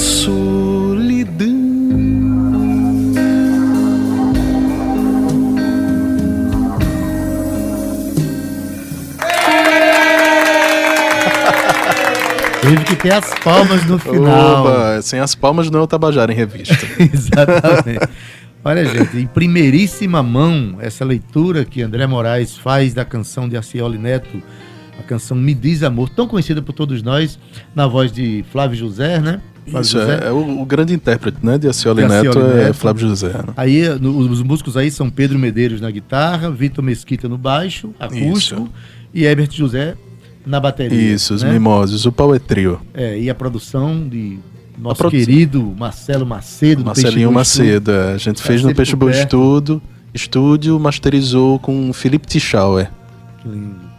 Teve 12.71 12.85
que 12.85 12.97
ter 12.97 13.13
as 13.13 13.35
palmas 13.43 13.85
no 13.87 13.99
final. 13.99 14.65
Oba, 14.65 15.03
sem 15.03 15.19
as 15.21 15.35
palmas 15.35 15.69
não 15.71 15.81
é 15.81 15.83
o 15.83 15.87
Tabajara 15.87 16.33
em 16.33 16.37
revista. 16.37 16.75
Exatamente. 16.99 18.09
Olha, 18.65 18.85
gente, 18.85 19.17
em 19.17 19.27
primeiríssima 19.27 20.23
mão, 20.23 20.77
essa 20.81 21.05
leitura 21.05 21.65
que 21.65 21.83
André 21.83 22.07
Moraes 22.07 22.57
faz 22.57 22.93
da 22.95 23.05
canção 23.05 23.49
de 23.49 23.57
Acioli 23.57 23.99
Neto, 23.99 24.41
a 24.99 25.03
canção 25.03 25.37
Me 25.37 25.55
Diz 25.55 25.83
Amor, 25.83 26.11
tão 26.11 26.29
conhecida 26.29 26.61
por 26.63 26.73
todos 26.75 27.03
nós, 27.03 27.39
na 27.75 27.87
voz 27.87 28.13
de 28.13 28.45
Flávio 28.53 28.77
José, 28.79 29.19
né? 29.19 29.41
Flávio 29.65 29.81
Isso, 29.87 29.99
José. 29.99 30.21
é, 30.25 30.29
é 30.29 30.31
o, 30.31 30.61
o 30.61 30.65
grande 30.67 30.93
intérprete, 30.93 31.39
né, 31.43 31.57
de 31.57 31.69
Acioli 31.69 32.03
De 32.03 32.09
Neto, 32.09 32.29
Acioli 32.39 32.51
é 32.53 32.65
Neto. 32.65 32.75
Flávio 32.75 33.09
José. 33.09 33.29
né? 33.29 33.53
Aí 33.57 33.89
no- 33.99 34.17
os 34.19 34.43
músicos 34.43 34.77
aí 34.77 34.91
são 34.91 35.09
Pedro 35.09 35.39
Medeiros 35.39 35.81
na 35.81 35.91
guitarra, 35.91 36.51
Vitor 36.51 36.85
Mesquita 36.85 37.29
no 37.29 37.39
baixo, 37.39 37.91
acústico, 37.99 38.63
Isso. 38.63 38.69
e 39.15 39.25
Herbert 39.25 39.51
José 39.53 39.95
na 40.45 40.59
bateria. 40.61 40.99
Isso, 41.15 41.35
os 41.35 41.43
né? 41.43 41.53
mimosos, 41.53 42.07
o 42.07 42.13
pau 42.13 42.35
é 42.35 42.39
trio. 42.39 42.81
É, 42.95 43.19
e 43.19 43.29
a 43.31 43.35
produção 43.35 44.09
de 44.09 44.39
nosso 44.79 44.97
produ- 44.97 45.17
querido 45.17 45.75
Marcelo 45.79 46.27
Macedo. 46.27 46.83
do 46.83 46.87
Marcelinho. 46.87 47.33
Macedo, 47.33 47.91
é, 47.91 48.15
a 48.15 48.19
gente 48.19 48.43
fez 48.43 48.63
no 48.63 48.75
Peixe 48.75 48.97
Boa 48.97 49.13
perto. 49.13 49.83
Estúdio, 50.13 50.81
masterizou 50.81 51.59
com 51.59 51.93
Felipe 51.93 52.27
Tichauer. 52.27 52.91
Que 53.41 53.49
lindo. 53.49 53.91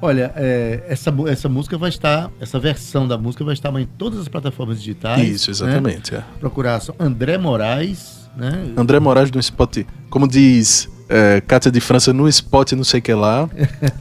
Olha, 0.00 0.30
é, 0.36 0.84
essa, 0.88 1.12
essa 1.26 1.48
música 1.48 1.76
vai 1.78 1.88
estar, 1.88 2.30
essa 2.38 2.58
versão 2.60 3.08
da 3.08 3.16
música 3.16 3.42
vai 3.44 3.54
estar 3.54 3.74
em 3.80 3.86
todas 3.98 4.20
as 4.20 4.28
plataformas 4.28 4.78
digitais. 4.78 5.26
Isso, 5.26 5.64
né? 5.64 5.70
exatamente. 5.70 6.14
é. 6.14 6.22
Procurar 6.38 6.80
só 6.80 6.94
André 6.98 7.38
Moraes, 7.38 8.28
né? 8.36 8.72
André 8.76 9.00
Moraes 9.00 9.30
no 9.32 9.40
Spot, 9.40 9.78
como 10.10 10.28
diz 10.28 10.88
é, 11.08 11.40
Cátia 11.40 11.70
de 11.70 11.80
França, 11.80 12.12
no 12.12 12.28
Spot 12.28 12.72
não 12.72 12.84
sei 12.84 13.00
o 13.00 13.02
que 13.02 13.14
lá. 13.14 13.48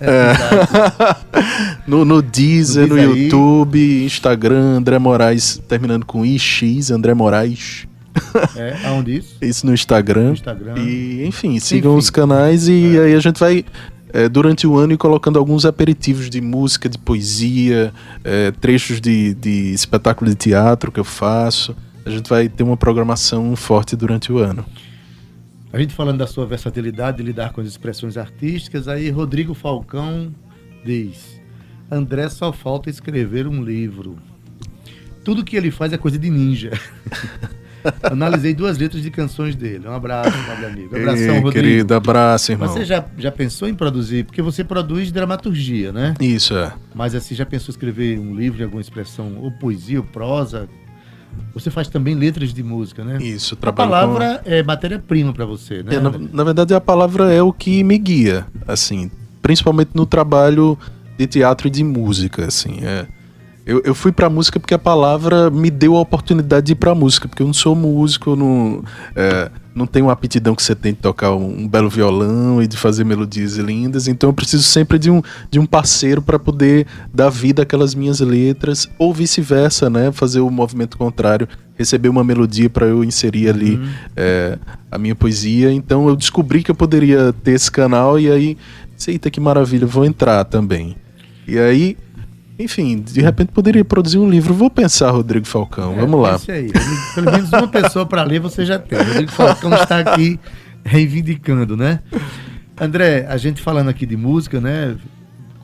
É. 0.02 0.34
no, 1.88 2.04
no 2.04 2.22
Deezer, 2.22 2.88
No 2.88 2.96
no, 2.96 3.02
aí. 3.02 3.24
YouTube, 3.24 4.06
Instagram, 4.06 4.78
André 4.78 4.98
Moraes, 5.00 5.62
terminando 5.68 6.06
com 6.06 6.26
IX, 6.26 6.92
André 6.92 7.14
Moraes. 7.14 7.88
É, 8.56 8.88
aonde 8.88 9.18
isso? 9.18 9.36
Isso 9.42 9.66
no 9.66 9.74
Instagram. 9.74 10.28
No 10.28 10.34
Instagram. 10.34 10.76
E, 10.78 11.26
enfim, 11.26 11.60
sigam 11.60 11.92
Enfim. 11.92 12.00
os 12.00 12.10
canais 12.10 12.68
e 12.68 12.98
aí 12.98 13.14
a 13.14 13.20
gente 13.20 13.40
vai, 13.40 13.66
é, 14.14 14.30
durante 14.30 14.66
o 14.66 14.78
ano, 14.78 14.94
ir 14.94 14.98
colocando 14.98 15.38
alguns 15.38 15.66
aperitivos 15.66 16.30
de 16.30 16.40
música, 16.40 16.88
de 16.88 16.98
poesia, 16.98 17.94
é, 18.24 18.52
trechos 18.52 19.02
de, 19.02 19.34
de 19.34 19.74
espetáculo 19.74 20.30
de 20.30 20.36
teatro 20.36 20.92
que 20.92 21.00
eu 21.00 21.04
faço. 21.04 21.76
A 22.06 22.10
gente 22.10 22.30
vai 22.30 22.48
ter 22.48 22.64
uma 22.64 22.78
programação 22.78 23.56
forte 23.56 23.96
durante 23.96 24.32
o 24.32 24.38
ano. 24.38 24.64
A 25.76 25.78
gente 25.78 25.94
falando 25.94 26.20
da 26.20 26.26
sua 26.26 26.46
versatilidade 26.46 27.18
de 27.18 27.24
lidar 27.24 27.52
com 27.52 27.60
as 27.60 27.68
expressões 27.68 28.16
artísticas, 28.16 28.88
aí 28.88 29.10
Rodrigo 29.10 29.54
Falcão 29.54 30.34
diz: 30.86 31.42
André 31.92 32.30
só 32.30 32.54
falta 32.54 32.90
escrever 32.90 33.46
um 33.46 33.62
livro. 33.62 34.16
Tudo 35.22 35.44
que 35.44 35.54
ele 35.58 35.72
faz 35.72 35.92
é 35.92 35.98
coisa 35.98 36.18
de 36.18 36.30
ninja. 36.30 36.72
Analisei 38.04 38.54
duas 38.54 38.78
letras 38.78 39.04
de 39.04 39.12
canções 39.12 39.54
dele. 39.54 39.86
Um 39.86 39.92
abraço, 39.92 40.38
nobre 40.48 40.66
amigo. 40.66 40.96
Abração, 40.96 41.36
Ei, 41.36 41.42
Rodrigo. 41.42 41.52
Querido, 41.52 41.94
abraço, 41.94 42.54
irmão. 42.54 42.70
Você 42.70 42.86
já, 42.86 43.04
já 43.18 43.30
pensou 43.30 43.68
em 43.68 43.76
produzir? 43.76 44.24
Porque 44.24 44.42
você 44.42 44.64
produz 44.64 45.12
dramaturgia, 45.12 45.92
né? 45.92 46.14
Isso, 46.22 46.56
é. 46.58 46.72
Mas 46.94 47.14
assim, 47.14 47.36
já 47.36 47.46
pensou 47.46 47.74
em 47.74 47.76
escrever 47.76 48.18
um 48.18 48.34
livro 48.34 48.58
de 48.58 48.64
alguma 48.64 48.82
expressão, 48.82 49.40
ou 49.42 49.52
poesia, 49.52 50.00
ou 50.00 50.06
prosa? 50.06 50.70
Você 51.54 51.70
faz 51.72 51.88
também 51.88 52.16
letras 52.16 52.54
de 52.54 52.62
música, 52.62 53.04
né? 53.04 53.18
Isso, 53.22 53.54
A 53.56 53.58
trabalho 53.58 53.92
palavra 53.92 54.42
é 54.46 54.62
matéria-prima 54.62 55.34
para 55.34 55.46
você, 55.46 55.84
né? 55.84 55.92
com... 55.92 55.94
É, 55.94 56.00
na, 56.00 56.12
na 56.34 56.44
verdade, 56.44 56.74
a 56.74 56.82
palavra 56.82 57.34
é 57.34 57.42
o 57.42 57.54
que 57.54 57.84
me 57.84 57.98
guia, 57.98 58.46
assim, 58.68 59.10
principalmente 59.42 59.92
no 59.94 60.06
trabalho 60.06 60.78
de 61.18 61.28
teatro 61.28 61.68
e 61.68 61.72
de 61.72 61.84
música, 61.84 62.46
assim, 62.46 62.80
é... 62.82 63.08
Eu, 63.66 63.82
eu 63.84 63.96
fui 63.96 64.12
pra 64.12 64.30
música 64.30 64.60
porque 64.60 64.76
a 64.76 64.80
palavra 64.80 65.50
me 65.50 65.72
deu 65.72 65.96
a 65.96 66.00
oportunidade 66.00 66.68
de 66.68 66.72
ir 66.74 66.76
pra 66.76 66.94
música, 66.94 67.28
porque 67.28 67.42
eu 67.42 67.48
não 67.48 67.54
sou 67.54 67.76
músico, 67.76 68.32
eu 68.32 68.36
não, 68.36 68.84
é, 69.16 69.50
não 69.74 69.88
tenho 69.88 70.06
uma 70.06 70.12
aptidão 70.14 70.54
que 70.54 70.62
você 70.62 70.76
tem 70.76 70.94
de 70.94 71.00
tocar 71.00 71.34
um, 71.34 71.62
um 71.62 71.68
belo 71.68 71.90
violão 71.90 72.62
e 72.62 72.68
de 72.68 72.78
fazer 72.78 73.04
melodias 73.04 73.56
lindas, 73.56 74.08
então 74.08 74.30
eu 74.30 74.34
preciso 74.36 74.62
sempre 74.62 75.00
de 75.00 75.10
um, 75.10 75.20
de 75.50 75.58
um 75.58 75.66
parceiro 75.66 76.22
para 76.22 76.38
poder 76.38 76.86
dar 77.12 77.30
vida 77.30 77.64
àquelas 77.64 77.96
minhas 77.96 78.20
letras, 78.20 78.88
ou 79.00 79.12
vice-versa, 79.12 79.90
né? 79.90 80.12
Fazer 80.12 80.42
o 80.42 80.52
movimento 80.52 80.96
contrário, 80.96 81.48
receber 81.76 82.10
uma 82.10 82.24
melodia 82.24 82.70
para 82.70 82.86
eu 82.86 83.04
inserir 83.04 83.50
ali 83.50 83.82
é, 84.16 84.60
a 84.92 85.00
minha 85.00 85.16
poesia. 85.16 85.72
Então 85.72 86.08
eu 86.08 86.16
descobri 86.16 86.62
que 86.62 86.70
eu 86.70 86.76
poderia 86.76 87.34
ter 87.44 87.54
esse 87.54 87.72
canal 87.72 88.20
e 88.20 88.30
aí, 88.30 88.58
eita 89.08 89.32
que 89.32 89.40
maravilha, 89.40 89.88
vou 89.88 90.06
entrar 90.06 90.44
também. 90.46 90.96
E 91.48 91.58
aí, 91.58 91.98
enfim, 92.58 93.02
de 93.02 93.22
repente 93.22 93.52
poderia 93.52 93.84
produzir 93.84 94.18
um 94.18 94.30
livro. 94.30 94.54
Vou 94.54 94.70
pensar, 94.70 95.12
Rodrigo 95.12 95.46
Falcão, 95.46 95.94
É, 95.94 96.00
vamos 96.00 96.22
lá. 96.22 96.34
pense 96.34 96.52
aí. 96.52 96.72
Pelo 97.14 97.32
menos 97.32 97.52
uma 97.52 97.68
pessoa 97.68 98.06
para 98.06 98.24
ler 98.24 98.40
você 98.40 98.66
já 98.66 98.80
tem. 98.80 98.98
Rodrigo 98.98 99.32
Falcão 99.32 99.74
está 99.74 100.00
aqui 100.00 100.40
reivindicando, 100.84 101.76
né? 101.76 102.00
André, 102.80 103.26
a 103.28 103.38
gente 103.38 103.62
falando 103.62 103.90
aqui 103.90 104.06
de 104.06 104.16
música, 104.18 104.62
né? 104.62 104.96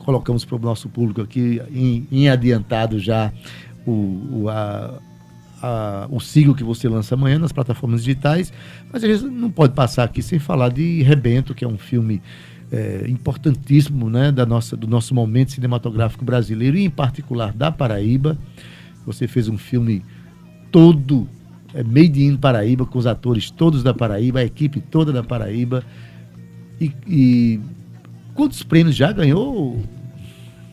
Colocamos 0.04 0.44
para 0.44 0.56
o 0.56 0.58
nosso 0.58 0.88
público 0.88 1.20
aqui 1.20 1.60
em, 1.70 2.06
em 2.10 2.28
adiantado 2.28 2.98
já 2.98 3.30
o, 3.86 3.90
o, 4.42 4.48
a, 4.48 4.94
a- 5.62 6.06
o 6.10 6.18
single 6.20 6.54
que 6.54 6.64
você 6.64 6.88
lança 6.88 7.14
amanhã 7.14 7.38
nas 7.38 7.52
plataformas 7.52 8.02
digitais, 8.02 8.52
mas 8.92 9.04
a 9.04 9.06
gente 9.06 9.24
não 9.24 9.50
pode 9.50 9.74
passar 9.74 10.04
aqui 10.04 10.20
sem 10.22 10.38
falar 10.38 10.70
de 10.70 11.02
Rebento, 11.02 11.54
que 11.54 11.64
é 11.64 11.68
um 11.68 11.78
filme 11.78 12.20
é, 12.72 13.04
importantíssimo 13.08 14.08
né, 14.08 14.32
da 14.32 14.46
nossa, 14.46 14.76
do 14.76 14.86
nosso 14.86 15.14
momento 15.14 15.52
cinematográfico 15.52 16.24
brasileiro 16.24 16.76
e, 16.76 16.84
em 16.84 16.90
particular, 16.90 17.52
da 17.52 17.70
Paraíba. 17.70 18.36
Você 19.06 19.28
fez 19.28 19.48
um 19.48 19.58
filme 19.58 20.02
todo 20.70 21.28
é, 21.74 21.82
made 21.82 22.24
in 22.24 22.36
Paraíba, 22.36 22.86
com 22.86 22.98
os 22.98 23.06
atores 23.06 23.50
todos 23.50 23.82
da 23.82 23.92
Paraíba, 23.92 24.40
a 24.40 24.44
equipe 24.44 24.80
toda 24.80 25.12
da 25.12 25.22
Paraíba. 25.22 25.84
E, 26.80 26.90
e 27.06 27.60
quantos 28.34 28.62
prêmios 28.62 28.96
já 28.96 29.12
ganhou? 29.12 29.80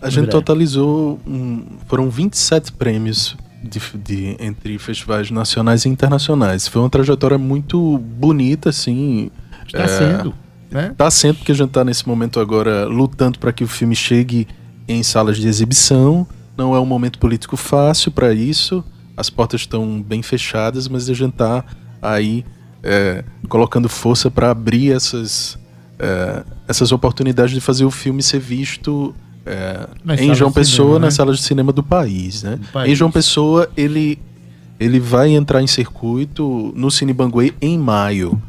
A 0.01 0.09
gente 0.09 0.19
André? 0.21 0.31
totalizou, 0.31 1.19
um, 1.27 1.65
foram 1.87 2.09
27 2.09 2.71
prêmios 2.71 3.35
de, 3.61 3.81
de- 3.97 4.37
entre 4.39 4.77
festivais 4.79 5.29
nacionais 5.29 5.83
e 5.83 5.89
internacionais. 5.89 6.65
Foi 6.67 6.81
uma 6.81 6.89
trajetória 6.89 7.37
muito 7.37 7.97
bonita, 7.97 8.69
assim. 8.69 9.29
Está 9.67 9.83
É, 9.83 9.87
sendo. 9.87 10.33
Né? 10.71 10.93
Tá 10.97 11.09
sendo 11.09 11.35
porque 11.37 11.51
a 11.51 11.55
gente 11.55 11.69
tá 11.69 11.83
nesse 11.83 12.07
momento 12.07 12.39
agora 12.39 12.85
lutando 12.85 13.39
para 13.39 13.51
que 13.51 13.63
o 13.63 13.67
filme 13.67 13.95
chegue 13.95 14.47
em 14.87 15.01
salas 15.03 15.37
de 15.37 15.47
exibição. 15.47 16.27
Não 16.57 16.75
é 16.75 16.79
um 16.79 16.85
momento 16.85 17.17
político 17.19 17.57
fácil 17.57 18.11
para 18.11 18.33
isso. 18.33 18.83
As 19.15 19.29
portas 19.29 19.61
estão 19.61 20.01
bem 20.01 20.21
fechadas, 20.21 20.87
mas 20.87 21.09
a 21.09 21.13
gente 21.13 21.33
tá 21.33 21.63
aí 22.01 22.45
é, 22.83 23.23
colocando 23.47 23.89
força 23.89 24.29
para 24.29 24.51
abrir 24.51 24.91
essas, 24.91 25.57
é, 25.97 26.43
essas 26.67 26.91
oportunidades 26.91 27.53
de 27.53 27.61
fazer 27.61 27.85
o 27.85 27.91
filme 27.91 28.21
ser 28.21 28.39
visto 28.39 29.13
é, 29.45 29.87
em 30.21 30.33
João 30.35 30.51
Pessoa, 30.51 30.87
cinema, 30.87 30.99
né? 30.99 31.05
nas 31.05 31.13
salas 31.15 31.37
de 31.37 31.43
cinema 31.43 31.71
do 31.71 31.83
país, 31.83 32.43
né? 32.43 32.59
país. 32.71 32.91
Em 32.91 32.95
João 32.95 33.11
Pessoa, 33.11 33.69
ele, 33.75 34.19
ele 34.79 34.99
vai 34.99 35.31
entrar 35.31 35.61
em 35.61 35.67
circuito 35.67 36.71
no 36.75 36.91
Cine 36.91 37.13
Banguê 37.13 37.53
em 37.61 37.77
maio. 37.77 38.41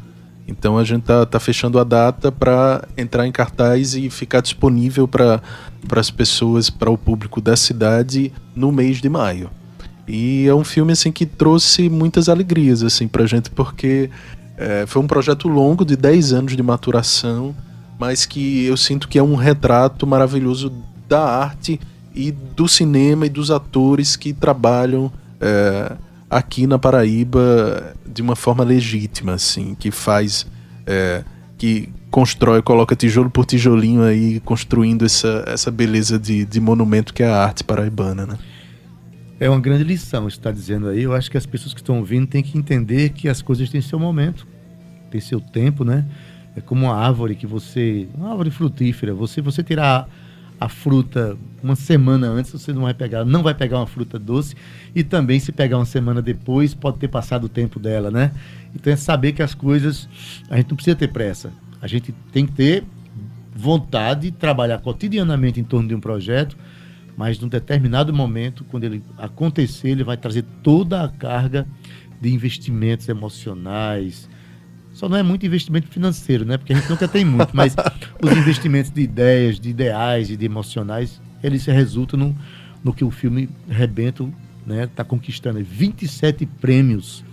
Então 0.51 0.77
a 0.77 0.85
gente 0.85 1.05
tá, 1.05 1.25
tá 1.25 1.39
fechando 1.39 1.79
a 1.79 1.85
data 1.85 2.33
para 2.33 2.87
entrar 2.97 3.27
em 3.27 3.33
cartaz 3.33 3.95
e 3.95 4.11
ficar 4.11 4.41
disponível 4.41 5.07
para 5.07 5.41
as 5.97 6.11
pessoas, 6.11 6.69
para 6.69 6.91
o 6.91 6.99
público 6.99 7.41
da 7.41 7.57
cidade 7.57 8.33
no 8.55 8.73
mês 8.73 9.01
de 9.01 9.09
maio. 9.09 9.49
E 10.09 10.47
é 10.49 10.55
um 10.55 10.65
filme 10.65 10.93
assim 10.93 11.13
que 11.13 11.25
trouxe 11.25 11.89
muitas 11.89 12.29
alegrias 12.29 12.83
assim 12.83 13.07
pra 13.07 13.27
gente 13.27 13.49
porque 13.51 14.11
é, 14.57 14.85
foi 14.87 15.01
um 15.01 15.07
projeto 15.07 15.47
longo 15.47 15.85
de 15.85 15.97
10 15.97 16.33
anos 16.33 16.57
de 16.57 16.63
maturação, 16.63 17.55
mas 17.99 18.27
que 18.27 18.65
eu 18.65 18.77
sinto 18.77 19.09
que 19.09 19.19
é 19.19 19.23
um 19.23 19.37
retrato 19.37 20.07
maravilhoso 20.07 20.73
da 21.09 21.23
arte 21.23 21.81
e 22.13 22.33
do 22.33 22.67
cinema 22.67 23.25
e 23.25 23.29
dos 23.29 23.53
atores 23.53 24.17
que 24.17 24.33
trabalham 24.33 25.13
é, 25.41 25.93
aqui 26.31 26.67
na 26.67 26.79
Paraíba 26.79 27.95
de 28.07 28.23
uma 28.23 28.37
forma 28.37 28.63
legítima, 28.63 29.35
assim, 29.35 29.75
que 29.75 29.91
faz. 29.91 30.47
É, 30.87 31.25
que 31.59 31.91
constrói, 32.11 32.63
coloca 32.63 32.97
tijolo 32.97 33.31
por 33.31 33.45
tijolinho 33.45 34.03
aí, 34.03 34.41
construindo 34.41 35.05
essa, 35.05 35.45
essa 35.47 35.71
beleza 35.71 36.19
de, 36.19 36.45
de 36.45 36.59
monumento 36.59 37.13
que 37.13 37.23
é 37.23 37.27
a 37.27 37.37
arte 37.37 37.63
paraibana, 37.63 38.27
né? 38.27 38.39
É 39.39 39.49
uma 39.49 39.61
grande 39.61 39.85
lição, 39.85 40.27
está 40.27 40.51
dizendo 40.51 40.89
aí. 40.89 41.03
Eu 41.03 41.15
acho 41.15 41.31
que 41.31 41.37
as 41.37 41.47
pessoas 41.47 41.73
que 41.73 41.81
estão 41.81 41.99
ouvindo 41.99 42.27
têm 42.27 42.43
que 42.43 42.59
entender 42.59 43.11
que 43.11 43.29
as 43.29 43.41
coisas 43.41 43.71
têm 43.71 43.81
seu 43.81 43.99
momento, 43.99 44.47
têm 45.11 45.21
seu 45.21 45.41
tempo, 45.41 45.85
né? 45.85 46.07
É 46.57 46.61
como 46.61 46.87
uma 46.87 46.95
árvore 46.95 47.35
que 47.35 47.47
você. 47.47 48.09
Uma 48.15 48.31
árvore 48.31 48.51
frutífera. 48.51 49.15
Você, 49.15 49.41
você 49.41 49.63
tirar 49.63 50.09
a 50.61 50.69
fruta 50.69 51.39
uma 51.63 51.75
semana 51.75 52.29
antes, 52.29 52.53
você 52.53 52.71
não 52.71 52.83
vai 52.83 52.93
pegar, 52.93 53.25
não 53.25 53.43
vai 53.43 53.55
pegar 53.55 53.79
uma 53.79 53.87
fruta 53.87 54.19
doce. 54.19 54.55
E 54.95 55.03
também, 55.03 55.41
se 55.41 55.51
pegar 55.51 55.79
uma 55.79 55.87
semana 55.87 56.21
depois, 56.21 56.75
pode 56.75 56.99
ter 56.99 57.09
passado 57.09 57.45
o 57.45 57.49
tempo 57.49 57.81
dela, 57.81 58.11
né? 58.11 58.31
Então 58.75 58.93
é 58.93 58.97
saber 58.97 59.33
que 59.33 59.43
as 59.43 59.55
coisas. 59.55 60.07
A 60.51 60.57
gente 60.59 60.69
não 60.69 60.77
precisa 60.77 60.95
ter 60.95 61.09
pressa. 61.09 61.51
A 61.81 61.87
gente 61.87 62.13
tem 62.31 62.45
que 62.47 62.53
ter 62.53 62.85
vontade 63.57 64.31
de 64.31 64.33
trabalhar 64.33 64.79
cotidianamente 64.79 65.59
em 65.59 65.65
torno 65.65 65.89
de 65.89 65.95
um 65.95 66.01
projeto, 66.01 66.57
mas 67.17 67.39
num 67.41 67.49
determinado 67.49 68.13
momento, 68.13 68.63
quando 68.65 68.85
ele 68.85 69.03
acontecer, 69.17 69.89
ele 69.89 70.05
vai 70.05 70.19
trazer 70.19 70.45
toda 70.63 71.03
a 71.03 71.09
carga 71.09 71.67
de 72.21 72.33
investimentos 72.33 73.09
emocionais, 73.09 74.29
só 75.01 75.09
não 75.09 75.17
é 75.17 75.23
muito 75.23 75.47
investimento 75.47 75.89
financeiro, 75.89 76.45
né? 76.45 76.59
Porque 76.59 76.75
a 76.75 76.77
gente 76.77 76.91
nunca 76.91 77.09
tem 77.09 77.25
muito, 77.25 77.57
mas 77.57 77.75
os 78.23 78.33
investimentos 78.33 78.93
de 78.93 79.01
ideias, 79.01 79.59
de 79.59 79.71
ideais 79.71 80.29
e 80.29 80.37
de 80.37 80.45
emocionais, 80.45 81.23
eles 81.43 81.63
se 81.63 81.73
resultam 81.73 82.19
no, 82.21 82.37
no 82.85 82.93
que 82.93 83.03
o 83.03 83.11
filme 83.11 83.49
Rebento 83.67 84.31
né, 84.67 84.85
está 84.85 85.03
conquistando. 85.03 85.59
27 85.65 86.45
prêmios 86.45 87.25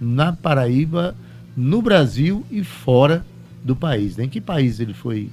na 0.00 0.32
Paraíba, 0.32 1.14
no 1.54 1.82
Brasil 1.82 2.42
e 2.50 2.64
fora 2.64 3.22
do 3.62 3.76
país. 3.76 4.16
Né? 4.16 4.24
Em 4.24 4.28
que 4.30 4.40
país 4.40 4.80
ele 4.80 4.94
foi 4.94 5.28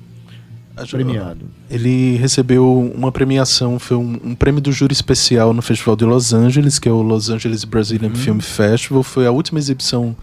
premiado? 0.90 1.46
Ele 1.70 2.18
recebeu 2.18 2.92
uma 2.94 3.14
premiação, 3.14 3.80
foi 3.80 3.96
um, 3.96 4.20
um, 4.22 4.36
prêmio 4.36 4.60
do 4.60 4.74
júri 4.74 4.92
especial 4.92 5.54
no 5.54 5.62
Festival 5.62 5.96
de 5.96 6.04
Los 6.04 6.34
Angeles, 6.34 6.78
que 6.78 6.90
é 6.90 6.92
o 6.92 7.02
Los 7.02 7.30
Angeles 7.30 7.64
Brazilian 7.64 8.10
uhum. 8.10 8.16
Film 8.16 8.40
Festival. 8.40 9.04
Foi 9.04 9.26
a 9.26 9.32
última 9.32 9.58
exibição 9.58 10.18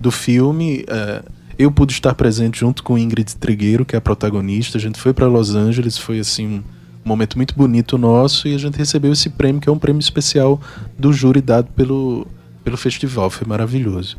do 0.00 0.10
filme. 0.10 0.84
É, 0.88 1.22
eu 1.58 1.70
pude 1.70 1.92
estar 1.92 2.14
presente 2.14 2.60
junto 2.60 2.82
com 2.82 2.96
Ingrid 2.96 3.36
Trigueiro, 3.36 3.84
que 3.84 3.94
é 3.94 3.98
a 3.98 4.00
protagonista. 4.00 4.78
A 4.78 4.80
gente 4.80 4.98
foi 4.98 5.12
para 5.12 5.26
Los 5.26 5.54
Angeles, 5.54 5.98
foi 5.98 6.18
assim 6.18 6.62
um 7.04 7.08
momento 7.08 7.36
muito 7.36 7.54
bonito 7.54 7.98
nosso 7.98 8.48
e 8.48 8.54
a 8.54 8.58
gente 8.58 8.78
recebeu 8.78 9.12
esse 9.12 9.28
prêmio, 9.28 9.60
que 9.60 9.68
é 9.68 9.72
um 9.72 9.78
prêmio 9.78 10.00
especial 10.00 10.58
do 10.98 11.12
júri 11.12 11.42
dado 11.42 11.68
pelo, 11.72 12.26
pelo 12.64 12.78
festival. 12.78 13.28
Foi 13.28 13.46
maravilhoso. 13.46 14.16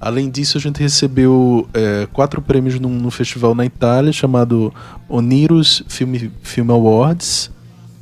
Além 0.00 0.30
disso, 0.30 0.56
a 0.56 0.60
gente 0.60 0.80
recebeu 0.80 1.68
é, 1.74 2.06
quatro 2.12 2.40
prêmios 2.40 2.80
num, 2.80 2.90
num, 2.90 3.10
festival 3.10 3.54
na 3.54 3.66
Itália 3.66 4.12
chamado 4.12 4.72
Oniros 5.08 5.82
Film, 5.88 6.14
Film 6.42 6.70
Awards. 6.70 7.50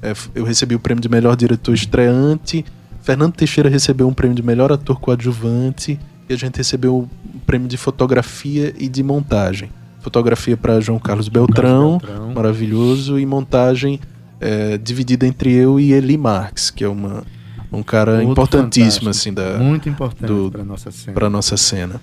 É, 0.01 0.13
eu 0.35 0.45
recebi 0.45 0.75
o 0.75 0.79
prêmio 0.79 1.03
de 1.03 1.09
melhor 1.09 1.35
diretor 1.35 1.75
estreante. 1.75 2.65
Fernando 3.03 3.35
Teixeira 3.35 3.69
recebeu 3.69 4.07
um 4.07 4.15
prêmio 4.15 4.37
de 4.37 4.43
melhor 4.43 4.71
ator 4.71 5.01
coadjuvante 5.01 5.99
e 6.29 6.35
a 6.35 6.37
gente 6.37 6.57
recebeu 6.57 6.97
o 6.97 7.09
prêmio 7.47 7.69
de 7.69 7.77
fotografia 7.77 8.75
e 8.79 8.89
de 8.89 9.03
montagem. 9.03 9.71
Fotografia 10.01 10.57
para 10.57 10.81
João 10.81 10.99
Carlos 10.99 11.29
Beltrão, 11.29 11.99
Carlos 11.99 12.17
Beltrão, 12.19 12.35
maravilhoso, 12.35 13.19
e 13.19 13.27
montagem 13.27 14.01
é, 14.41 14.79
dividida 14.79 15.27
entre 15.27 15.53
eu 15.53 15.81
e 15.81 15.93
Eli 15.93 16.17
Marx, 16.17 16.71
que 16.71 16.85
é 16.85 16.89
uma, 16.89 17.25
um 17.73 17.83
cara 17.83 18.19
Outro 18.19 18.31
importantíssimo 18.31 19.09
assim 19.09 19.33
da 19.33 19.59
muito 19.59 19.89
importante 19.89 20.51
para 20.51 20.65
nossa 20.65 20.91
cena. 20.91 21.15
Para 21.15 21.31
nossa 21.31 21.57
cena. 21.57 22.01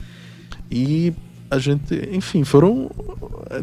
E 0.70 1.14
a 1.50 1.60
gente, 1.60 2.10
enfim, 2.12 2.44
foram 2.44 2.90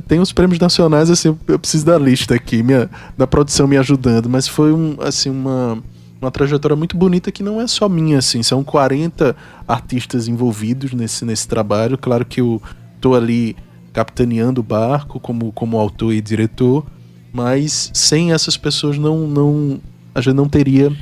tem 0.07 0.20
os 0.20 0.33
prêmios 0.33 0.59
nacionais 0.59 1.11
assim, 1.11 1.37
eu 1.49 1.59
preciso 1.59 1.85
da 1.85 1.99
lista 1.99 2.35
aqui, 2.35 2.62
minha 2.62 2.88
da 3.18 3.27
produção 3.27 3.66
me 3.66 3.77
ajudando, 3.77 4.29
mas 4.29 4.46
foi 4.46 4.73
um 4.73 4.96
assim 5.01 5.29
uma 5.29 5.83
uma 6.20 6.30
trajetória 6.30 6.76
muito 6.76 6.96
bonita 6.96 7.33
que 7.33 7.42
não 7.42 7.61
é 7.61 7.66
só 7.66 7.88
minha, 7.88 8.18
assim. 8.18 8.42
São 8.42 8.62
40 8.62 9.35
artistas 9.66 10.28
envolvidos 10.28 10.92
nesse, 10.92 11.24
nesse 11.24 11.48
trabalho. 11.48 11.96
Claro 11.96 12.24
que 12.24 12.40
eu 12.40 12.61
tô 13.00 13.14
ali 13.14 13.56
capitaneando 13.92 14.61
o 14.61 14.64
barco 14.64 15.18
como, 15.18 15.50
como 15.52 15.78
autor 15.78 16.12
e 16.12 16.20
diretor, 16.20 16.87
mas 17.33 17.90
sem 17.92 18.33
essas 18.33 18.56
pessoas 18.56 18.98
não, 18.98 19.26
não 19.26 19.80
a 20.14 20.20
gente 20.20 20.35
não 20.35 20.48
teria 20.48 20.92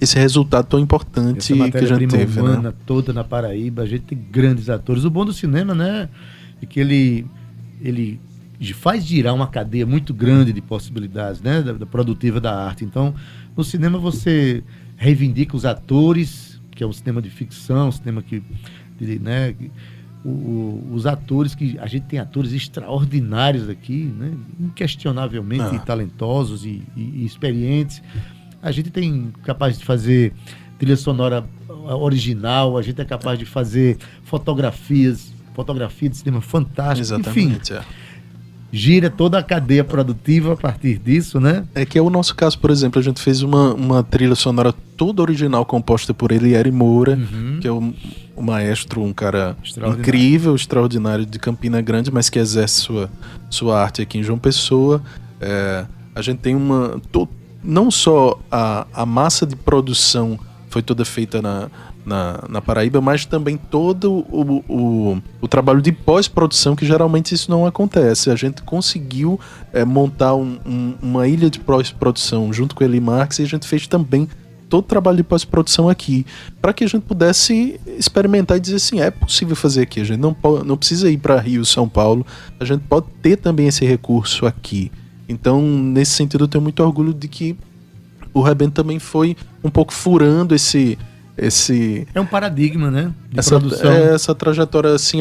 esse 0.00 0.18
resultado 0.18 0.66
tão 0.66 0.80
importante 0.80 1.52
que 1.52 1.76
a 1.76 1.86
gente 1.86 2.08
teve, 2.08 2.36
né? 2.36 2.42
humana 2.42 2.70
né? 2.70 2.74
toda 2.84 3.12
na 3.12 3.22
Paraíba, 3.22 3.82
a 3.82 3.86
gente 3.86 4.02
tem 4.02 4.18
grandes 4.18 4.68
atores. 4.68 5.04
O 5.04 5.10
bom 5.10 5.24
do 5.24 5.32
cinema, 5.32 5.74
né, 5.74 6.08
é 6.60 6.66
que 6.66 6.80
ele 6.80 7.26
ele 7.80 8.20
faz 8.72 9.04
girar 9.04 9.34
uma 9.34 9.48
cadeia 9.48 9.84
muito 9.84 10.14
grande 10.14 10.52
de 10.52 10.62
possibilidades, 10.62 11.40
né, 11.40 11.60
da, 11.60 11.72
da 11.72 11.86
produtiva 11.86 12.40
da 12.40 12.54
arte. 12.56 12.84
Então, 12.84 13.14
no 13.56 13.64
cinema 13.64 13.98
você 13.98 14.62
reivindica 14.96 15.56
os 15.56 15.64
atores, 15.64 16.60
que 16.70 16.82
é 16.82 16.86
um 16.86 16.92
cinema 16.92 17.20
de 17.20 17.30
ficção, 17.30 17.88
um 17.88 17.92
cinema 17.92 18.22
que, 18.22 18.42
né, 19.20 19.54
o, 20.24 20.28
o, 20.28 20.88
os 20.92 21.06
atores 21.06 21.54
que 21.54 21.78
a 21.78 21.86
gente 21.86 22.06
tem 22.06 22.18
atores 22.18 22.52
extraordinários 22.52 23.68
aqui, 23.68 24.04
né, 24.16 24.32
inquestionavelmente 24.58 25.76
ah. 25.76 25.78
talentosos 25.80 26.64
e, 26.64 26.82
e, 26.96 27.02
e 27.22 27.24
experientes. 27.26 28.02
A 28.62 28.72
gente 28.72 28.90
tem 28.90 29.32
capaz 29.42 29.78
de 29.78 29.84
fazer 29.84 30.32
trilha 30.78 30.96
sonora 30.96 31.44
original, 31.68 32.78
a 32.78 32.82
gente 32.82 33.00
é 33.00 33.04
capaz 33.04 33.38
de 33.38 33.44
fazer 33.44 33.98
fotografias, 34.24 35.32
fotografia 35.54 36.08
de 36.08 36.16
cinema 36.16 36.40
fantástica. 36.40 37.00
Exatamente. 37.00 37.72
Enfim, 37.72 37.74
é 37.74 37.84
gira 38.74 39.08
toda 39.08 39.38
a 39.38 39.42
cadeia 39.42 39.84
produtiva 39.84 40.54
a 40.54 40.56
partir 40.56 40.98
disso, 40.98 41.38
né? 41.38 41.64
É 41.76 41.86
que 41.86 41.96
é 41.96 42.02
o 42.02 42.10
nosso 42.10 42.34
caso, 42.34 42.58
por 42.58 42.72
exemplo, 42.72 42.98
a 42.98 43.02
gente 43.02 43.22
fez 43.22 43.40
uma, 43.40 43.72
uma 43.72 44.02
trilha 44.02 44.34
sonora 44.34 44.74
toda 44.96 45.22
original 45.22 45.64
composta 45.64 46.12
por 46.12 46.32
ele, 46.32 46.54
Eri 46.54 46.72
Moura, 46.72 47.12
uhum. 47.12 47.58
que 47.60 47.68
é 47.68 47.70
o, 47.70 47.94
o, 48.34 48.42
maestro, 48.42 49.00
um 49.00 49.12
cara 49.12 49.56
incrível, 49.96 50.56
extraordinário 50.56 51.24
de 51.24 51.38
Campina 51.38 51.80
Grande, 51.80 52.10
mas 52.10 52.28
que 52.28 52.36
exerce 52.36 52.80
sua, 52.80 53.08
sua 53.48 53.80
arte 53.80 54.02
aqui 54.02 54.18
em 54.18 54.24
João 54.24 54.40
Pessoa. 54.40 55.00
É, 55.40 55.84
a 56.12 56.20
gente 56.20 56.38
tem 56.38 56.56
uma. 56.56 57.00
To, 57.12 57.28
não 57.62 57.92
só 57.92 58.40
a, 58.50 58.88
a 58.92 59.06
massa 59.06 59.46
de 59.46 59.54
produção 59.54 60.36
foi 60.68 60.82
toda 60.82 61.04
feita 61.04 61.40
na, 61.40 61.70
na, 62.04 62.44
na 62.48 62.60
Paraíba, 62.60 63.00
mas 63.00 63.24
também 63.24 63.56
todo 63.56 64.24
o, 64.30 64.62
o, 64.68 65.22
o 65.40 65.48
trabalho 65.48 65.80
de 65.80 65.90
pós-produção, 65.92 66.76
que 66.76 66.84
geralmente 66.84 67.34
isso 67.34 67.50
não 67.50 67.66
acontece. 67.66 68.30
A 68.30 68.36
gente 68.36 68.62
conseguiu 68.62 69.40
é, 69.72 69.84
montar 69.84 70.34
um, 70.34 70.58
um, 70.66 70.94
uma 71.00 71.26
ilha 71.26 71.48
de 71.48 71.58
pós-produção 71.60 72.52
junto 72.52 72.74
com 72.74 72.84
ele 72.84 73.00
Marx 73.00 73.38
e 73.38 73.42
a 73.42 73.46
gente 73.46 73.66
fez 73.66 73.86
também 73.86 74.28
todo 74.68 74.84
o 74.84 74.88
trabalho 74.88 75.18
de 75.18 75.22
pós-produção 75.22 75.88
aqui, 75.88 76.26
para 76.60 76.72
que 76.72 76.84
a 76.84 76.86
gente 76.86 77.02
pudesse 77.02 77.80
experimentar 77.98 78.56
e 78.56 78.60
dizer 78.60 78.76
assim, 78.76 79.00
é 79.00 79.10
possível 79.10 79.54
fazer 79.54 79.82
aqui, 79.82 80.00
a 80.00 80.04
gente 80.04 80.18
não, 80.18 80.36
não 80.64 80.76
precisa 80.76 81.10
ir 81.10 81.18
para 81.18 81.38
Rio, 81.38 81.64
São 81.64 81.88
Paulo, 81.88 82.26
a 82.58 82.64
gente 82.64 82.82
pode 82.82 83.06
ter 83.22 83.36
também 83.36 83.68
esse 83.68 83.84
recurso 83.84 84.46
aqui. 84.46 84.90
Então, 85.28 85.62
nesse 85.62 86.12
sentido, 86.12 86.44
eu 86.44 86.48
tenho 86.48 86.62
muito 86.62 86.82
orgulho 86.82 87.14
de 87.14 87.28
que 87.28 87.56
o 88.32 88.42
Rebento 88.42 88.72
também 88.72 88.98
foi 88.98 89.36
um 89.62 89.70
pouco 89.70 89.92
furando 89.92 90.54
esse, 90.54 90.98
esse 91.36 92.06
é 92.14 92.20
um 92.20 92.26
paradigma, 92.26 92.90
né? 92.90 93.12
De 93.30 93.40
essa, 93.40 93.58
produção. 93.58 93.90
É, 93.90 94.14
essa 94.14 94.34
trajetória 94.34 94.92
assim, 94.92 95.18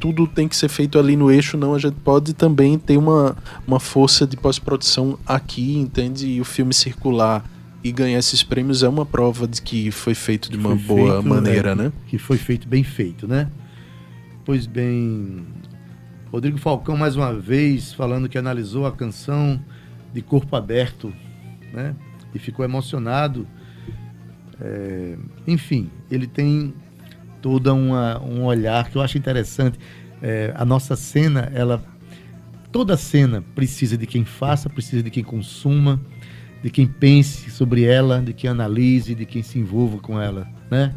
tudo 0.00 0.26
tem 0.26 0.48
que 0.48 0.56
ser 0.56 0.68
feito 0.68 0.98
ali 0.98 1.16
no 1.16 1.30
eixo, 1.30 1.56
não. 1.56 1.74
A 1.74 1.78
gente 1.78 1.96
pode 2.04 2.34
também 2.34 2.78
ter 2.78 2.96
uma, 2.96 3.36
uma 3.66 3.78
força 3.78 4.26
de 4.26 4.36
pós-produção 4.36 5.18
aqui, 5.26 5.78
entende? 5.78 6.26
E 6.26 6.40
o 6.40 6.44
filme 6.44 6.74
circular 6.74 7.44
e 7.82 7.92
ganhar 7.92 8.18
esses 8.18 8.42
prêmios 8.42 8.82
é 8.82 8.88
uma 8.88 9.06
prova 9.06 9.46
de 9.46 9.62
que 9.62 9.90
foi 9.90 10.14
feito 10.14 10.50
de 10.50 10.56
uma 10.56 10.74
boa 10.74 11.14
feito, 11.14 11.28
maneira, 11.28 11.70
é, 11.70 11.74
né? 11.74 11.92
Que 12.08 12.18
foi 12.18 12.38
feito 12.38 12.66
bem 12.66 12.82
feito, 12.82 13.28
né? 13.28 13.48
Pois 14.44 14.66
bem, 14.66 15.44
Rodrigo 16.32 16.58
Falcão 16.58 16.96
mais 16.96 17.14
uma 17.14 17.32
vez 17.32 17.92
falando 17.92 18.28
que 18.28 18.36
analisou 18.36 18.86
a 18.86 18.92
canção 18.92 19.60
de 20.12 20.20
Corpo 20.20 20.56
Aberto, 20.56 21.12
né? 21.72 21.94
E 22.34 22.38
ficou 22.38 22.64
emocionado. 22.64 23.46
É, 24.60 25.16
enfim, 25.46 25.90
ele 26.10 26.26
tem 26.26 26.72
uma, 27.72 28.22
um 28.22 28.44
olhar 28.44 28.88
que 28.88 28.96
eu 28.96 29.02
acho 29.02 29.18
interessante. 29.18 29.78
É, 30.22 30.52
a 30.56 30.64
nossa 30.64 30.96
cena, 30.96 31.50
ela 31.54 31.84
toda 32.72 32.96
cena 32.96 33.42
precisa 33.54 33.96
de 33.96 34.06
quem 34.06 34.24
faça, 34.24 34.68
precisa 34.70 35.02
de 35.02 35.10
quem 35.10 35.22
consuma, 35.22 36.00
de 36.62 36.70
quem 36.70 36.86
pense 36.86 37.50
sobre 37.50 37.84
ela, 37.84 38.22
de 38.22 38.32
quem 38.32 38.48
analise, 38.48 39.14
de 39.14 39.26
quem 39.26 39.42
se 39.42 39.58
envolva 39.58 39.98
com 39.98 40.20
ela, 40.20 40.48
né? 40.70 40.94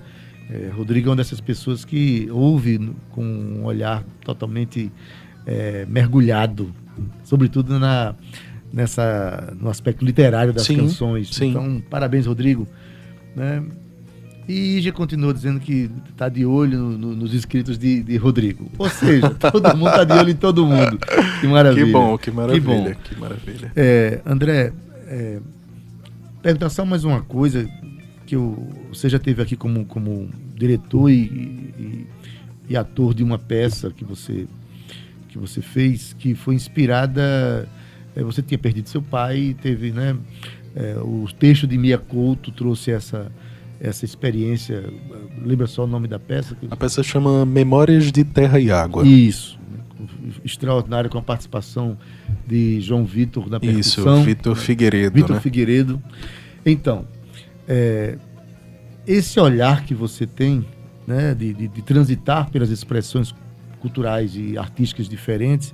É, 0.50 0.72
Rodrigo 0.74 1.10
é 1.10 1.12
uma 1.12 1.17
dessas 1.17 1.41
pessoas 1.41 1.84
que 1.84 2.30
ouve 2.32 2.80
com 3.12 3.22
um 3.22 3.65
olhar 3.65 4.02
totalmente 4.24 4.89
é, 5.46 5.86
mergulhado, 5.89 6.74
sobretudo 7.22 7.78
na, 7.78 8.15
nessa, 8.72 9.54
no 9.60 9.70
aspecto 9.70 10.06
literário 10.06 10.54
das 10.54 10.63
Sim, 10.63 10.78
canções. 10.78 11.36
sim. 11.36 11.50
Então, 11.50 11.84
parabéns, 11.89 12.26
Rodrigo. 12.26 12.65
Né? 13.38 13.63
E 14.50 14.80
já 14.82 14.91
continuou 14.93 15.34
dizendo 15.34 15.60
que 15.60 15.89
está 16.10 16.30
de 16.30 16.45
olho 16.45 16.80
no- 16.80 16.97
no- 16.97 17.15
nos 17.15 17.34
escritos 17.34 17.78
de, 17.78 18.02
de 18.02 18.15
Rodrigo. 18.17 18.71
Ou 18.78 18.89
seja, 18.89 19.30
todo 19.52 19.76
mundo 19.78 19.89
está 19.89 20.04
de 20.06 20.13
olho 20.13 20.30
em 20.32 20.36
todo 20.36 20.65
mundo. 20.65 20.97
Que 21.41 21.47
maravilha. 21.47 21.86
Que 21.86 21.91
bom, 21.91 22.17
que 22.17 22.32
maravilha, 22.32 22.65
bom. 22.65 22.95
que 23.04 23.19
maravilha. 23.19 23.71
É, 23.76 24.21
André, 24.26 24.71
é, 25.08 25.39
perguntar 26.41 26.69
só 26.69 26.86
mais 26.86 27.04
uma 27.04 27.21
coisa 27.21 27.69
que 28.26 28.36
eu, 28.36 28.67
você 28.91 29.10
já 29.10 29.19
teve 29.19 29.41
aqui 29.41 29.56
como, 29.58 29.86
como 29.86 30.30
diretor 30.56 31.10
e, 31.10 31.15
e- 31.78 32.08
e 32.69 32.76
ator 32.78 33.13
de 33.13 33.23
uma 33.23 33.38
peça 33.38 33.91
que 33.91 34.04
você 34.04 34.47
que 35.30 35.38
você 35.38 35.62
fez 35.62 36.13
que 36.17 36.34
foi 36.36 36.56
inspirada 36.56 37.67
é, 38.15 38.23
você 38.23 38.41
tinha 38.41 38.58
perdido 38.58 38.89
seu 38.89 39.02
pai 39.02 39.38
e 39.38 39.54
teve 39.54 39.91
né 39.91 40.15
é, 40.80 40.96
o 41.00 41.26
texto 41.40 41.66
de 41.66 41.78
Mia 41.78 41.98
Couto 41.98 42.52
trouxe 42.52 42.92
essa 42.92 43.32
essa 43.80 44.06
experiência 44.06 44.84
lembra 45.46 45.68
só 45.68 45.84
o 45.84 45.88
nome 45.88 46.08
da 46.08 46.18
peça 46.18 46.58
A 46.72 46.76
peça 46.76 47.04
chama 47.04 47.46
Memórias 47.46 48.12
de 48.12 48.24
Terra 48.24 48.60
e 48.60 48.72
Água. 48.72 49.06
isso 49.08 49.58
extraordinário 50.44 51.10
com 51.10 51.18
a 51.18 51.22
participação 51.22 51.98
de 52.46 52.80
João 52.82 53.06
Vitor 53.06 53.50
na 53.50 53.58
Isso, 53.58 54.02
percussão 54.02 54.24
Vitor 54.24 54.56
Figueiredo, 54.56 55.16
Vitor 55.16 55.36
né? 55.36 55.42
Figueiredo. 55.42 56.02
Então, 56.66 57.08
é, 57.68 58.18
esse 59.06 59.40
olhar 59.40 59.84
que 59.86 59.94
você 59.94 60.26
tem, 60.28 60.66
né, 61.06 61.34
de, 61.34 61.54
de- 61.54 61.68
de 61.68 61.82
transitar 61.82 62.50
pelas 62.52 62.70
expressões 62.70 63.34
culturais 63.80 64.34
e 64.36 64.58
artísticas 64.58 65.08
diferentes, 65.08 65.74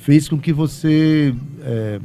fez 0.00 0.28
com 0.28 0.38
que 0.38 0.52
você 0.52 1.34
é, 1.62 2.00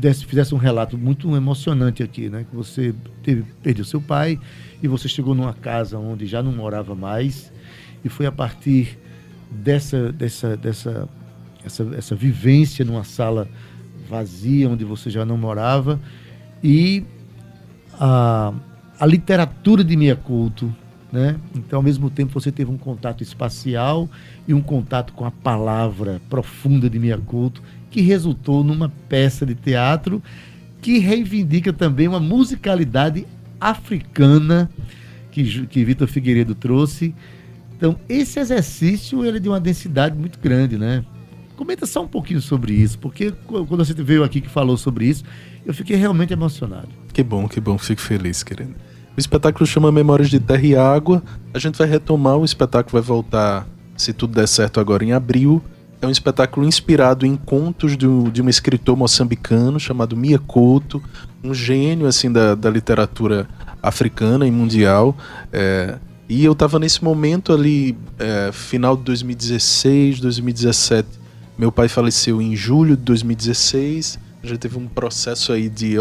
desse- 0.00 0.24
fizesse 0.24 0.54
um 0.54 0.58
relato 0.58 0.96
muito 0.98 1.34
emocionante 1.36 2.02
aqui, 2.02 2.28
né? 2.28 2.44
Que 2.48 2.56
você 2.56 2.94
teve, 3.22 3.44
perdeu 3.62 3.84
seu 3.84 4.00
pai 4.00 4.38
e 4.82 4.88
você 4.88 5.08
chegou 5.08 5.34
numa 5.34 5.52
casa 5.52 5.98
onde 5.98 6.26
já 6.26 6.42
não 6.42 6.52
morava 6.52 6.94
mais 6.94 7.52
e 8.04 8.08
foi 8.08 8.26
a 8.26 8.32
partir 8.32 8.98
dessa 9.50 10.10
dessa 10.12 10.56
dessa 10.56 11.08
essa, 11.64 11.82
essa 11.96 12.14
vivência 12.14 12.84
numa 12.84 13.04
sala 13.04 13.48
vazia 14.08 14.68
onde 14.68 14.84
você 14.84 15.10
já 15.10 15.24
não 15.24 15.36
morava 15.36 16.00
e 16.64 17.04
a, 17.98 18.52
a 18.98 19.06
literatura 19.06 19.84
de 19.84 19.96
Mia 19.96 20.16
Couto, 20.16 20.74
né? 21.12 21.36
Então, 21.54 21.78
ao 21.78 21.82
mesmo 21.82 22.08
tempo, 22.08 22.32
você 22.32 22.50
teve 22.52 22.70
um 22.70 22.78
contato 22.78 23.22
espacial 23.22 24.08
e 24.46 24.54
um 24.54 24.60
contato 24.62 25.12
com 25.12 25.24
a 25.24 25.30
palavra 25.30 26.20
profunda 26.30 26.88
de 26.88 26.98
Mia 26.98 27.18
Couto, 27.18 27.62
que 27.90 28.00
resultou 28.00 28.62
numa 28.64 28.88
peça 29.08 29.44
de 29.44 29.54
teatro 29.54 30.22
que 30.80 30.98
reivindica 30.98 31.72
também 31.72 32.08
uma 32.08 32.20
musicalidade 32.20 33.26
africana 33.60 34.70
que, 35.30 35.66
que 35.66 35.84
Vitor 35.84 36.08
Figueiredo 36.08 36.54
trouxe. 36.54 37.14
Então, 37.76 37.96
esse 38.08 38.38
exercício 38.38 39.24
ele 39.24 39.36
é 39.38 39.40
de 39.40 39.48
uma 39.48 39.60
densidade 39.60 40.16
muito 40.16 40.38
grande, 40.38 40.76
né? 40.78 41.04
Comenta 41.56 41.84
só 41.84 42.02
um 42.02 42.08
pouquinho 42.08 42.40
sobre 42.40 42.72
isso, 42.72 42.98
porque 42.98 43.30
qu- 43.46 43.66
quando 43.66 43.84
você 43.84 43.92
veio 43.94 44.24
aqui 44.24 44.40
que 44.40 44.48
falou 44.48 44.76
sobre 44.76 45.06
isso, 45.06 45.24
eu 45.64 45.74
fiquei 45.74 45.96
realmente 45.96 46.32
emocionado. 46.32 46.88
Que 47.12 47.22
bom, 47.22 47.46
que 47.46 47.60
bom, 47.60 47.76
fico 47.76 48.00
feliz, 48.00 48.42
querido. 48.42 48.74
O 49.16 49.20
espetáculo 49.20 49.66
chama 49.66 49.92
Memórias 49.92 50.30
de 50.30 50.40
Terra 50.40 50.64
e 50.64 50.74
Água. 50.74 51.22
A 51.52 51.58
gente 51.58 51.76
vai 51.76 51.86
retomar, 51.86 52.38
o 52.38 52.44
espetáculo 52.44 52.92
vai 52.92 53.02
voltar, 53.02 53.66
se 53.96 54.12
tudo 54.14 54.34
der 54.34 54.48
certo, 54.48 54.80
agora 54.80 55.04
em 55.04 55.12
abril. 55.12 55.62
É 56.02 56.06
um 56.06 56.10
espetáculo 56.10 56.66
inspirado 56.66 57.26
em 57.26 57.36
contos 57.36 57.96
do- 57.96 58.30
de 58.30 58.40
um 58.40 58.48
escritor 58.48 58.96
moçambicano 58.96 59.78
chamado 59.78 60.16
Mia 60.16 60.38
Couto, 60.38 61.02
um 61.44 61.52
gênio 61.52 62.06
assim 62.06 62.32
da, 62.32 62.54
da 62.54 62.70
literatura 62.70 63.46
africana 63.82 64.46
e 64.46 64.50
mundial. 64.50 65.14
É, 65.52 65.98
e 66.28 66.44
eu 66.44 66.52
estava 66.52 66.78
nesse 66.78 67.02
momento 67.04 67.52
ali, 67.52 67.96
é, 68.18 68.50
final 68.52 68.96
de 68.96 69.02
2016, 69.04 70.20
2017. 70.20 71.06
Meu 71.58 71.70
pai 71.70 71.88
faleceu 71.88 72.40
em 72.40 72.56
julho 72.56 72.96
de 72.96 73.02
2016. 73.02 74.18
A 74.42 74.46
gente 74.46 74.58
teve 74.58 74.78
um 74.78 74.86
processo 74.86 75.52
aí 75.52 75.68
de 75.68 75.96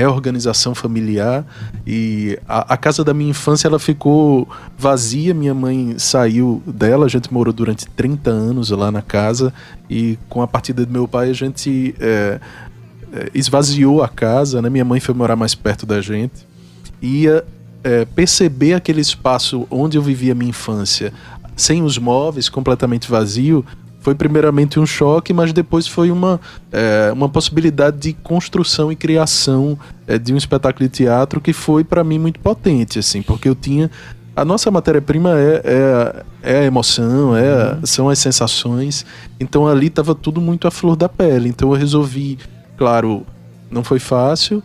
reorganização 0.00 0.74
familiar 0.74 1.44
e 1.86 2.38
a, 2.48 2.74
a 2.74 2.76
casa 2.76 3.04
da 3.04 3.12
minha 3.12 3.30
infância 3.30 3.68
ela 3.68 3.78
ficou 3.78 4.48
vazia. 4.78 5.34
Minha 5.34 5.54
mãe 5.54 5.94
saiu 5.98 6.62
dela. 6.66 7.06
A 7.06 7.08
gente 7.08 7.32
morou 7.32 7.52
durante 7.52 7.86
30 7.86 8.30
anos 8.30 8.70
lá 8.70 8.90
na 8.90 9.02
casa 9.02 9.52
e 9.88 10.18
com 10.28 10.42
a 10.42 10.48
partida 10.48 10.86
do 10.86 10.92
meu 10.92 11.06
pai 11.06 11.30
a 11.30 11.34
gente 11.34 11.94
é, 12.00 12.40
é, 13.12 13.30
esvaziou 13.34 14.02
a 14.02 14.08
casa. 14.08 14.62
Né? 14.62 14.70
Minha 14.70 14.84
mãe 14.84 15.00
foi 15.00 15.14
morar 15.14 15.36
mais 15.36 15.54
perto 15.54 15.84
da 15.84 16.00
gente 16.00 16.48
ia 17.02 17.44
é, 17.82 18.04
perceber 18.04 18.74
aquele 18.74 19.00
espaço 19.00 19.66
onde 19.70 19.96
eu 19.96 20.02
vivia 20.02 20.34
minha 20.34 20.50
infância 20.50 21.12
sem 21.56 21.82
os 21.82 21.98
móveis, 21.98 22.48
completamente 22.48 23.10
vazio, 23.10 23.64
foi 24.00 24.14
primeiramente 24.14 24.80
um 24.80 24.86
choque, 24.86 25.32
mas 25.32 25.52
depois 25.52 25.86
foi 25.86 26.10
uma, 26.10 26.40
é, 26.72 27.10
uma 27.12 27.28
possibilidade 27.28 27.98
de 27.98 28.12
construção 28.14 28.90
e 28.90 28.96
criação 28.96 29.78
é, 30.06 30.18
de 30.18 30.32
um 30.32 30.36
espetáculo 30.36 30.88
de 30.88 30.94
teatro 30.94 31.40
que 31.40 31.52
foi 31.52 31.84
para 31.84 32.02
mim 32.02 32.18
muito 32.18 32.40
potente, 32.40 32.98
assim, 32.98 33.22
porque 33.22 33.48
eu 33.48 33.54
tinha 33.54 33.90
a 34.34 34.44
nossa 34.44 34.70
matéria-prima 34.70 35.38
é, 35.38 35.62
é, 35.64 36.24
é 36.42 36.58
a 36.60 36.64
emoção, 36.64 37.36
é, 37.36 37.78
são 37.84 38.08
as 38.08 38.18
sensações. 38.18 39.04
Então 39.38 39.66
ali 39.66 39.88
estava 39.88 40.14
tudo 40.14 40.40
muito 40.40 40.66
à 40.66 40.70
flor 40.70 40.96
da 40.96 41.08
pele. 41.08 41.48
Então 41.48 41.70
eu 41.70 41.76
resolvi, 41.76 42.38
claro, 42.76 43.26
não 43.70 43.84
foi 43.84 43.98
fácil, 43.98 44.62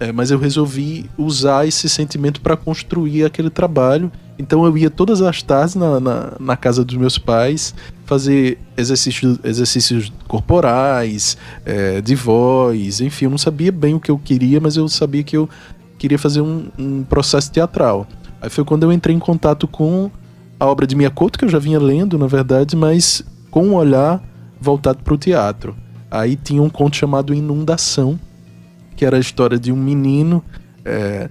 é, 0.00 0.10
mas 0.10 0.30
eu 0.30 0.38
resolvi 0.38 1.08
usar 1.16 1.66
esse 1.66 1.88
sentimento 1.88 2.40
para 2.40 2.56
construir 2.56 3.24
aquele 3.24 3.50
trabalho. 3.50 4.10
Então 4.38 4.64
eu 4.64 4.78
ia 4.78 4.88
todas 4.88 5.20
as 5.20 5.42
tardes 5.42 5.74
na, 5.74 5.98
na, 5.98 6.32
na 6.38 6.56
casa 6.56 6.84
dos 6.84 6.96
meus 6.96 7.18
pais 7.18 7.74
fazer 8.04 8.58
exercícios, 8.76 9.38
exercícios 9.42 10.12
corporais, 10.28 11.36
é, 11.64 12.00
de 12.00 12.14
voz, 12.14 13.00
enfim, 13.00 13.24
eu 13.24 13.30
não 13.30 13.38
sabia 13.38 13.72
bem 13.72 13.94
o 13.94 14.00
que 14.00 14.10
eu 14.10 14.18
queria, 14.18 14.60
mas 14.60 14.76
eu 14.76 14.88
sabia 14.88 15.22
que 15.22 15.36
eu 15.36 15.48
queria 15.98 16.18
fazer 16.18 16.40
um, 16.40 16.68
um 16.78 17.02
processo 17.02 17.50
teatral. 17.50 18.06
Aí 18.40 18.48
foi 18.48 18.64
quando 18.64 18.84
eu 18.84 18.92
entrei 18.92 19.14
em 19.14 19.18
contato 19.18 19.66
com 19.66 20.10
a 20.58 20.66
obra 20.66 20.86
de 20.86 20.94
Mia 20.94 21.10
Couto, 21.10 21.38
que 21.38 21.44
eu 21.44 21.48
já 21.48 21.58
vinha 21.58 21.78
lendo, 21.78 22.16
na 22.16 22.26
verdade, 22.26 22.76
mas 22.76 23.22
com 23.50 23.66
um 23.66 23.74
olhar 23.74 24.22
voltado 24.60 25.02
para 25.02 25.14
o 25.14 25.18
teatro. 25.18 25.76
Aí 26.10 26.36
tinha 26.36 26.62
um 26.62 26.70
conto 26.70 26.96
chamado 26.96 27.34
Inundação, 27.34 28.18
que 28.96 29.04
era 29.04 29.16
a 29.16 29.20
história 29.20 29.58
de 29.58 29.70
um 29.70 29.76
menino 29.76 30.42
é, 30.84 31.28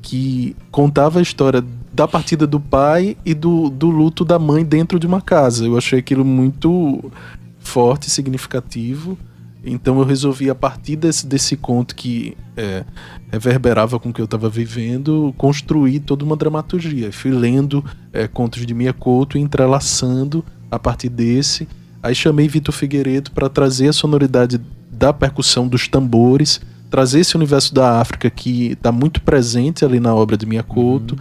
que 0.00 0.54
contava 0.70 1.18
a 1.18 1.22
história 1.22 1.64
da 2.00 2.08
partida 2.08 2.46
do 2.46 2.58
pai 2.58 3.14
e 3.26 3.34
do, 3.34 3.68
do 3.68 3.90
luto 3.90 4.24
da 4.24 4.38
mãe 4.38 4.64
dentro 4.64 4.98
de 4.98 5.06
uma 5.06 5.20
casa. 5.20 5.66
Eu 5.66 5.76
achei 5.76 5.98
aquilo 5.98 6.24
muito 6.24 7.12
forte 7.58 8.10
significativo. 8.10 9.18
Então 9.62 9.98
eu 9.98 10.04
resolvi, 10.06 10.48
a 10.48 10.54
partir 10.54 10.96
desse, 10.96 11.26
desse 11.26 11.58
conto 11.58 11.94
que 11.94 12.34
é, 12.56 12.86
reverberava 13.30 14.00
com 14.00 14.08
o 14.08 14.12
que 14.14 14.20
eu 14.22 14.24
estava 14.24 14.48
vivendo, 14.48 15.34
construir 15.36 16.00
toda 16.00 16.24
uma 16.24 16.36
dramaturgia. 16.36 17.12
Fui 17.12 17.32
lendo 17.32 17.84
é, 18.14 18.26
contos 18.26 18.64
de 18.64 18.72
Mia 18.72 18.94
Couto 18.94 19.36
e 19.36 19.40
entrelaçando 19.42 20.42
a 20.70 20.78
partir 20.78 21.10
desse. 21.10 21.68
Aí 22.02 22.14
chamei 22.14 22.48
Vitor 22.48 22.74
Figueiredo 22.74 23.30
para 23.32 23.50
trazer 23.50 23.88
a 23.88 23.92
sonoridade 23.92 24.58
da 24.90 25.12
percussão 25.12 25.68
dos 25.68 25.86
tambores, 25.86 26.62
trazer 26.88 27.20
esse 27.20 27.36
universo 27.36 27.74
da 27.74 28.00
África 28.00 28.30
que 28.30 28.68
está 28.68 28.90
muito 28.90 29.20
presente 29.20 29.84
ali 29.84 30.00
na 30.00 30.14
obra 30.14 30.34
de 30.34 30.46
Mia 30.46 30.62
Couto. 30.62 31.14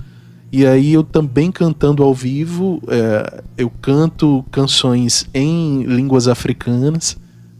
E 0.51 0.65
aí 0.65 0.93
eu 0.93 1.03
também 1.03 1.51
cantando 1.51 2.03
ao 2.03 2.13
vivo, 2.13 2.81
é, 2.87 3.43
eu 3.57 3.69
canto 3.81 4.43
canções 4.51 5.29
em 5.33 5.83
línguas 5.83 6.27
africanas, 6.27 7.17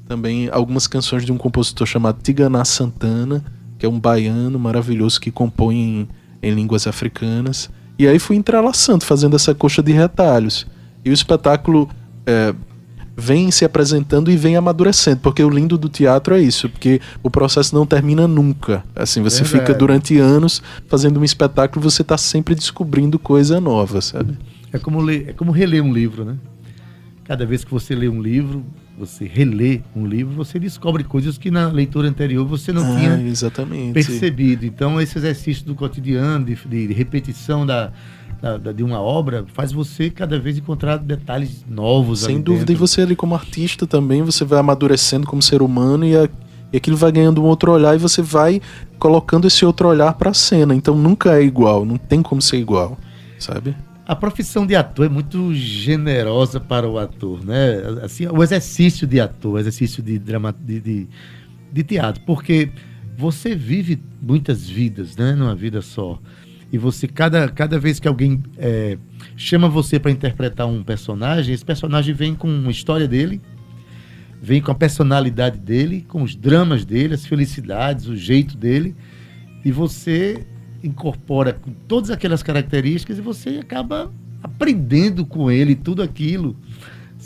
também 0.07 0.49
algumas 0.51 0.87
canções 0.87 1.23
de 1.23 1.31
um 1.31 1.37
compositor 1.37 1.85
chamado 1.85 2.19
Tigana 2.21 2.65
Santana, 2.65 3.43
que 3.77 3.85
é 3.85 3.89
um 3.89 3.99
baiano 3.99 4.57
maravilhoso 4.57 5.21
que 5.21 5.29
compõe 5.29 5.75
em, 5.75 6.09
em 6.41 6.51
línguas 6.51 6.87
africanas. 6.87 7.69
E 7.97 8.07
aí 8.07 8.17
fui 8.17 8.35
entrelaçando, 8.35 9.05
fazendo 9.05 9.35
essa 9.35 9.53
coxa 9.53 9.83
de 9.83 9.91
retalhos. 9.91 10.65
E 11.05 11.11
o 11.11 11.13
espetáculo 11.13 11.87
é, 12.25 12.55
vem 13.19 13.51
se 13.51 13.65
apresentando 13.65 14.31
e 14.31 14.37
vem 14.37 14.55
amadurecendo, 14.55 15.19
porque 15.21 15.43
o 15.43 15.49
lindo 15.49 15.77
do 15.77 15.89
teatro 15.89 16.33
é 16.33 16.41
isso, 16.41 16.69
porque 16.69 16.99
o 17.21 17.29
processo 17.29 17.75
não 17.75 17.85
termina 17.85 18.27
nunca. 18.27 18.83
Assim, 18.95 19.21
você 19.21 19.43
Verdade. 19.43 19.65
fica 19.67 19.73
durante 19.77 20.17
anos 20.17 20.61
fazendo 20.87 21.19
um 21.19 21.23
espetáculo, 21.23 21.83
você 21.83 22.01
está 22.01 22.17
sempre 22.17 22.55
descobrindo 22.55 23.19
coisa 23.19 23.59
nova, 23.59 24.01
sabe? 24.01 24.37
É 24.71 24.79
como, 24.79 25.01
ler, 25.01 25.29
é 25.29 25.33
como 25.33 25.51
reler 25.51 25.83
um 25.83 25.91
livro, 25.93 26.23
né? 26.23 26.35
Cada 27.25 27.45
vez 27.45 27.63
que 27.63 27.71
você 27.71 27.93
lê 27.93 28.07
um 28.07 28.21
livro, 28.21 28.63
você 28.97 29.25
relê 29.25 29.81
um 29.95 30.05
livro, 30.05 30.33
você 30.33 30.59
descobre 30.59 31.03
coisas 31.03 31.37
que 31.37 31.49
na 31.51 31.67
leitura 31.69 32.07
anterior 32.07 32.45
você 32.45 32.73
não 32.73 32.81
Ah, 32.83 32.95
tinha 32.99 33.21
exatamente. 33.27 33.93
percebido. 33.93 34.65
Então, 34.65 34.99
esse 34.99 35.17
exercício 35.17 35.65
do 35.65 35.75
cotidiano, 35.75 36.43
de, 36.45 36.55
de 36.55 36.93
repetição 36.93 37.65
da, 37.65 37.91
da- 38.41 38.57
da- 38.57 38.71
de 38.71 38.83
uma 38.83 38.99
obra, 39.01 39.45
faz 39.53 39.71
você 39.71 40.09
cada 40.09 40.39
vez 40.39 40.57
encontrar 40.57 40.97
detalhes 40.97 41.65
novos. 41.69 42.21
Sem 42.21 42.41
dúvida, 42.41 42.65
dentro. 42.65 42.73
e 42.73 42.87
você 42.87 43.01
ali 43.01 43.15
como 43.15 43.35
artista 43.35 43.85
também, 43.85 44.21
você 44.23 44.43
vai 44.45 44.59
amadurecendo 44.59 45.27
como 45.27 45.41
ser 45.41 45.61
humano 45.61 46.05
e, 46.05 46.15
a- 46.15 46.29
e 46.71 46.77
aquilo 46.77 46.95
vai 46.97 47.11
ganhando 47.11 47.41
um 47.41 47.45
outro 47.45 47.71
olhar 47.71 47.95
e 47.95 47.99
você 47.99 48.21
vai 48.21 48.61
colocando 48.97 49.47
esse 49.47 49.65
outro 49.65 49.87
olhar 49.87 50.13
pra 50.13 50.33
cena. 50.33 50.73
Então 50.75 50.95
nunca 50.95 51.33
é 51.39 51.43
igual, 51.43 51.85
não 51.85 51.97
tem 51.97 52.21
como 52.21 52.41
ser 52.41 52.57
igual, 52.57 52.97
sabe? 53.37 53.75
A 54.07 54.15
profissão 54.15 54.65
de 54.65 54.75
ator 54.75 55.05
é 55.05 55.09
muito 55.09 55.53
generosa 55.53 56.59
para 56.59 56.87
o 56.89 56.97
ator, 56.97 57.45
né? 57.45 57.75
Assim, 58.03 58.25
o 58.27 58.41
exercício 58.43 59.05
de 59.05 59.19
ator, 59.19 59.53
o 59.53 59.59
exercício 59.59 60.01
de 60.01 60.17
drama, 60.17 60.53
de, 60.59 60.79
de, 60.79 61.07
de 61.71 61.83
teatro, 61.83 62.23
porque 62.25 62.71
você 63.17 63.53
vive 63.55 64.01
muitas 64.21 64.67
vidas, 64.67 65.15
né? 65.15 65.33
Numa 65.33 65.53
vida 65.53 65.81
só. 65.81 66.17
E 66.71 66.77
você, 66.77 67.07
cada, 67.07 67.47
cada 67.49 67.79
vez 67.79 67.99
que 67.99 68.07
alguém 68.07 68.43
é, 68.57 68.97
chama 69.35 69.67
você 69.67 69.99
para 69.99 70.11
interpretar 70.11 70.67
um 70.67 70.83
personagem, 70.83 71.53
esse 71.53 71.65
personagem 71.65 72.13
vem 72.13 72.35
com 72.35 72.47
uma 72.47 72.71
história 72.71 73.07
dele, 73.07 73.41
vem 74.41 74.61
com 74.61 74.71
a 74.71 74.75
personalidade 74.75 75.57
dele, 75.57 76.05
com 76.07 76.21
os 76.21 76.35
dramas 76.35 76.85
dele, 76.85 77.15
as 77.15 77.25
felicidades, 77.25 78.07
o 78.07 78.15
jeito 78.15 78.55
dele, 78.55 78.95
e 79.65 79.71
você 79.71 80.45
incorpora 80.83 81.53
com 81.53 81.71
todas 81.87 82.09
aquelas 82.09 82.43
características 82.43 83.17
e 83.17 83.21
você 83.21 83.59
acaba 83.61 84.11
aprendendo 84.41 85.25
com 85.25 85.51
ele 85.51 85.75
tudo 85.75 86.01
aquilo, 86.01 86.55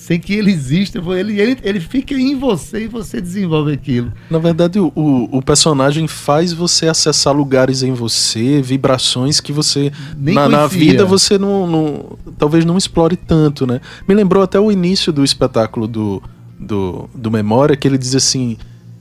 sem 0.03 0.19
que 0.19 0.33
ele 0.33 0.51
exista, 0.51 0.99
ele, 1.17 1.39
ele, 1.39 1.57
ele 1.63 1.79
fica 1.79 2.13
em 2.13 2.35
você 2.37 2.83
e 2.83 2.87
você 2.87 3.21
desenvolve 3.21 3.71
aquilo. 3.71 4.11
Na 4.29 4.37
verdade, 4.37 4.77
o, 4.77 4.91
o, 4.93 5.37
o 5.37 5.41
personagem 5.41 6.09
faz 6.09 6.51
você 6.51 6.89
acessar 6.89 7.33
lugares 7.33 7.83
em 7.83 7.93
você, 7.93 8.61
vibrações 8.61 9.39
que 9.39 9.53
você 9.53 9.93
Nem 10.17 10.35
na, 10.35 10.49
na 10.49 10.67
vida 10.67 11.05
você 11.05 11.37
não, 11.37 11.65
não- 11.65 12.17
talvez 12.37 12.65
não 12.65 12.77
explore 12.77 13.15
tanto, 13.15 13.65
né? 13.65 13.79
Me 14.05 14.13
lembrou 14.13 14.43
até 14.43 14.59
o 14.59 14.69
início 14.69 15.13
do 15.13 15.23
espetáculo 15.23 15.87
do, 15.87 16.21
do, 16.59 17.09
do 17.15 17.31
Memória, 17.31 17.77
que 17.77 17.87
ele 17.87 17.97
diz 17.97 18.13
assim: 18.13 18.57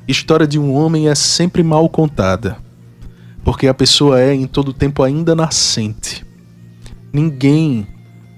história 0.06 0.46
de 0.46 0.56
um 0.56 0.72
homem 0.72 1.08
é 1.08 1.16
sempre 1.16 1.64
mal 1.64 1.88
contada, 1.88 2.58
porque 3.42 3.66
a 3.66 3.74
pessoa 3.74 4.20
é 4.20 4.32
em 4.32 4.46
todo 4.46 4.72
tempo 4.72 5.02
ainda 5.02 5.34
nascente. 5.34 6.24
Ninguém 7.12 7.88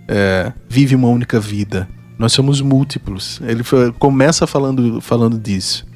é, 0.09 0.51
vive 0.67 0.95
uma 0.95 1.09
única 1.09 1.39
vida. 1.39 1.87
Nós 2.19 2.33
somos 2.33 2.61
múltiplos. 2.61 3.41
Ele 3.43 3.63
foi- 3.63 3.93
começa 3.93 4.47
falando, 4.47 5.01
falando 5.01 5.39
disso. 5.39 5.87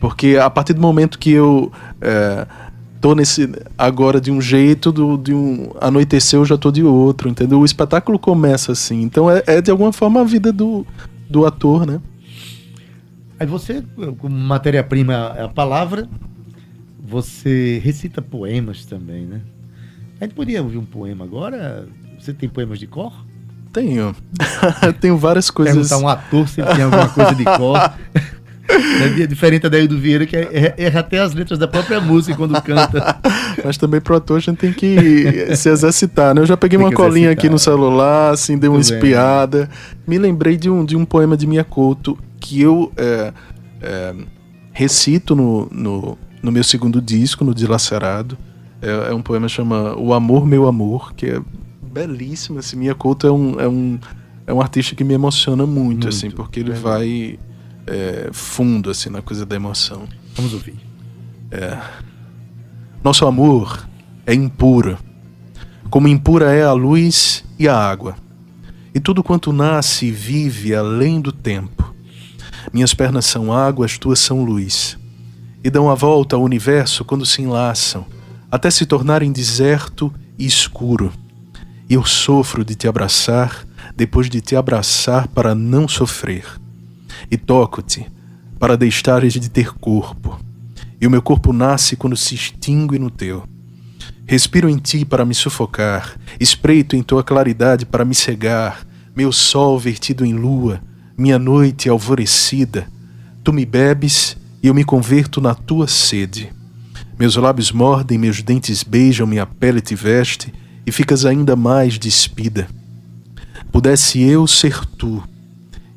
Porque 0.00 0.36
a 0.40 0.48
partir 0.50 0.72
do 0.74 0.80
momento 0.80 1.18
que 1.18 1.30
eu 1.30 1.72
é, 2.00 2.46
tô 3.00 3.14
nesse 3.14 3.50
agora 3.76 4.20
de 4.20 4.30
um 4.30 4.40
jeito, 4.40 4.92
do, 4.92 5.16
de 5.16 5.32
um 5.34 5.70
anoitecer 5.80 6.38
eu 6.38 6.44
já 6.44 6.56
tô 6.56 6.70
de 6.70 6.82
outro, 6.82 7.28
entendeu? 7.28 7.60
O 7.60 7.64
espetáculo 7.64 8.18
começa 8.18 8.72
assim. 8.72 9.02
Então 9.02 9.30
é, 9.30 9.42
é, 9.46 9.60
de 9.60 9.70
alguma 9.70 9.92
forma 9.92 10.20
a 10.20 10.24
vida 10.24 10.52
do, 10.52 10.86
do 11.28 11.46
ator, 11.46 11.86
né? 11.86 12.00
Aí 13.40 13.46
você, 13.46 13.84
como 14.18 14.36
matéria-prima 14.36 15.34
é 15.36 15.44
a 15.44 15.48
palavra, 15.48 16.08
você 17.00 17.80
recita 17.82 18.20
poemas 18.20 18.84
também, 18.84 19.24
né? 19.26 19.40
A 20.20 20.24
gente 20.24 20.34
podia 20.34 20.60
ouvir 20.62 20.78
um 20.78 20.84
poema 20.84 21.24
agora? 21.24 21.88
Você 22.18 22.34
tem 22.34 22.48
poemas 22.48 22.80
de 22.80 22.88
cor? 22.88 23.24
Tenho. 23.72 24.14
Tenho 25.00 25.16
várias 25.16 25.50
coisas. 25.50 25.74
Perguntar 25.88 25.98
um 25.98 26.08
ator 26.08 26.48
se 26.48 26.60
ele 26.60 26.74
tem 26.74 26.84
alguma 26.84 27.08
coisa 27.08 27.34
de 27.34 27.44
cor. 27.44 27.78
É 29.20 29.26
diferente 29.26 29.66
da 29.66 29.80
do 29.86 29.98
Vieira, 29.98 30.26
que 30.26 30.36
é- 30.36 30.74
erra 30.76 31.00
até 31.00 31.18
as 31.18 31.32
letras 31.32 31.58
da 31.58 31.66
própria 31.66 32.00
música 32.00 32.36
quando 32.36 32.60
canta. 32.60 33.16
Mas 33.64 33.78
também 33.78 33.98
pro 33.98 34.16
ator 34.16 34.36
a 34.36 34.40
gente 34.40 34.58
tem 34.58 34.72
que 34.74 35.56
se 35.56 35.70
exercitar, 35.70 36.34
né? 36.34 36.42
Eu 36.42 36.46
já 36.46 36.56
peguei 36.56 36.78
Tem 36.78 36.86
uma 36.86 36.92
colinha 36.94 37.28
exercitar. 37.28 37.46
aqui 37.46 37.48
no 37.50 37.58
celular, 37.58 38.34
assim, 38.34 38.58
dei 38.58 38.68
uma 38.68 38.74
Muito 38.74 38.88
bem. 38.90 38.98
espiada. 38.98 39.70
Me 40.06 40.18
lembrei 40.18 40.56
de 40.58 40.68
um, 40.68 40.84
de 40.84 40.96
um 40.96 41.06
poema 41.06 41.34
de 41.34 41.46
Mia 41.46 41.64
Couto 41.64 42.18
que 42.38 42.60
eu 42.60 42.92
é, 42.96 43.32
é, 43.80 44.14
recito 44.70 45.34
no, 45.34 45.66
no, 45.72 46.18
no 46.42 46.52
meu 46.52 46.62
segundo 46.62 47.00
disco, 47.00 47.44
no 47.44 47.54
Dilacerado. 47.54 48.36
É, 48.82 49.10
é 49.10 49.14
um 49.14 49.22
poema 49.22 49.46
que 49.46 49.52
chama 49.52 49.94
O 49.96 50.12
Amor, 50.12 50.46
Meu 50.46 50.68
Amor, 50.68 51.14
que 51.14 51.26
é 51.26 51.40
belíssimo. 51.98 52.58
Assim, 52.58 52.76
Mia 52.76 52.94
Couto 52.94 53.26
é 53.26 53.32
um, 53.32 53.60
é, 53.60 53.68
um, 53.68 53.98
é 54.46 54.52
um 54.52 54.60
artista 54.60 54.94
que 54.94 55.02
me 55.02 55.14
emociona 55.14 55.66
muito, 55.66 55.84
Muito, 55.84 56.08
assim, 56.08 56.30
porque 56.30 56.60
ele 56.60 56.72
é 56.72 56.74
vai 56.74 57.38
é, 57.86 58.30
fundo, 58.32 58.90
assim, 58.90 59.10
na 59.10 59.22
coisa 59.22 59.44
da 59.44 59.56
emoção. 59.56 60.06
Vamos 60.34 60.52
ouvir. 60.52 60.76
Nosso 63.02 63.26
amor 63.26 63.88
é 64.26 64.34
impuro, 64.34 64.98
como 65.88 66.06
impura 66.06 66.52
é 66.52 66.62
a 66.62 66.72
luz 66.72 67.44
e 67.58 67.66
a 67.66 67.74
água, 67.74 68.16
e 68.94 69.00
tudo 69.00 69.22
quanto 69.22 69.52
nasce 69.52 70.06
e 70.06 70.10
vive 70.10 70.74
além 70.74 71.20
do 71.20 71.32
tempo. 71.32 71.94
Minhas 72.72 72.92
pernas 72.92 73.24
são 73.24 73.50
água, 73.50 73.86
as 73.86 73.96
tuas 73.96 74.20
são 74.20 74.44
luz, 74.44 74.98
e 75.64 75.70
dão 75.70 75.88
a 75.88 75.94
volta 75.94 76.36
ao 76.36 76.42
universo 76.42 77.04
quando 77.04 77.24
se 77.24 77.40
enlaçam, 77.40 78.04
até 78.50 78.70
se 78.70 78.84
tornarem 78.84 79.32
deserto 79.32 80.12
e 80.38 80.44
escuro. 80.44 81.10
Eu 81.88 82.04
sofro 82.04 82.64
de 82.64 82.74
te 82.74 82.86
abraçar, 82.86 83.66
depois 83.96 84.28
de 84.28 84.40
te 84.40 84.54
abraçar 84.54 85.28
para 85.28 85.54
não 85.54 85.88
sofrer. 85.88 86.44
E 87.30 87.36
toco-te 87.36 88.06
para 88.58 88.76
deixares 88.76 89.32
de 89.32 89.48
ter 89.48 89.72
corpo 89.74 90.38
e 91.00 91.06
o 91.06 91.10
meu 91.10 91.22
corpo 91.22 91.52
nasce 91.52 91.96
quando 91.96 92.16
se 92.16 92.34
extingue 92.34 92.98
no 92.98 93.10
teu. 93.10 93.44
Respiro 94.26 94.68
em 94.68 94.76
ti 94.76 95.04
para 95.04 95.24
me 95.24 95.34
sufocar, 95.34 96.18
espreito 96.38 96.96
em 96.96 97.02
tua 97.02 97.22
claridade 97.22 97.86
para 97.86 98.04
me 98.04 98.14
cegar, 98.14 98.86
meu 99.16 99.32
sol 99.32 99.78
vertido 99.78 100.24
em 100.24 100.34
lua, 100.34 100.80
minha 101.16 101.38
noite 101.38 101.88
alvorecida. 101.88 102.86
Tu 103.42 103.52
me 103.52 103.64
bebes 103.64 104.36
e 104.62 104.66
eu 104.66 104.74
me 104.74 104.84
converto 104.84 105.40
na 105.40 105.54
tua 105.54 105.86
sede. 105.86 106.52
Meus 107.18 107.36
lábios 107.36 107.72
mordem, 107.72 108.18
meus 108.18 108.42
dentes 108.42 108.82
beijam, 108.82 109.26
minha 109.26 109.46
pele 109.46 109.80
te 109.80 109.94
veste 109.94 110.52
e 110.88 110.92
ficas 110.92 111.24
ainda 111.24 111.54
mais 111.54 111.98
despida. 111.98 112.66
Pudesse 113.70 114.20
eu 114.20 114.46
ser 114.46 114.84
tu, 114.84 115.22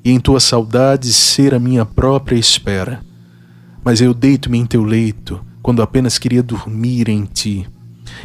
e 0.03 0.11
em 0.11 0.19
tua 0.19 0.39
saudade 0.39 1.11
ser 1.11 1.53
a 1.53 1.59
minha 1.59 1.85
própria 1.85 2.37
espera 2.37 3.01
mas 3.83 4.01
eu 4.01 4.13
deito-me 4.13 4.57
em 4.57 4.65
teu 4.65 4.83
leito 4.83 5.43
quando 5.61 5.81
apenas 5.81 6.17
queria 6.17 6.43
dormir 6.43 7.09
em 7.09 7.25
ti. 7.25 7.67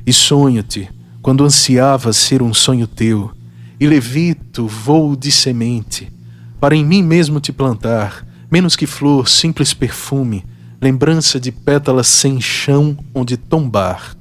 E 0.06 0.12
sonho-te 0.12 0.88
quando 1.22 1.44
ansiava 1.44 2.12
ser 2.12 2.42
um 2.42 2.52
sonho 2.52 2.86
teu. 2.86 3.30
E 3.78 3.86
levito 3.86 4.66
voo 4.66 5.16
de 5.16 5.30
semente 5.30 6.12
para 6.58 6.74
em 6.74 6.84
mim 6.84 7.02
mesmo 7.02 7.38
te 7.38 7.52
plantar, 7.52 8.26
menos 8.50 8.74
que 8.74 8.86
flor, 8.86 9.28
simples 9.28 9.74
perfume, 9.74 10.42
lembrança 10.80 11.38
de 11.38 11.52
pétalas 11.52 12.06
sem 12.06 12.40
chão 12.40 12.96
onde 13.14 13.36
tombar. 13.36 14.16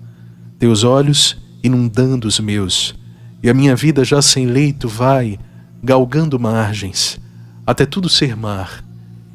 Teus 0.59 0.83
olhos 0.83 1.37
inundando 1.65 2.27
os 2.27 2.39
meus, 2.39 2.95
e 3.41 3.49
a 3.49 3.53
minha 3.53 3.75
vida 3.75 4.03
já 4.03 4.21
sem 4.21 4.45
leito 4.45 4.87
vai, 4.87 5.39
galgando 5.83 6.39
margens, 6.39 7.19
até 7.65 7.85
tudo 7.85 8.07
ser 8.07 8.35
mar. 8.35 8.83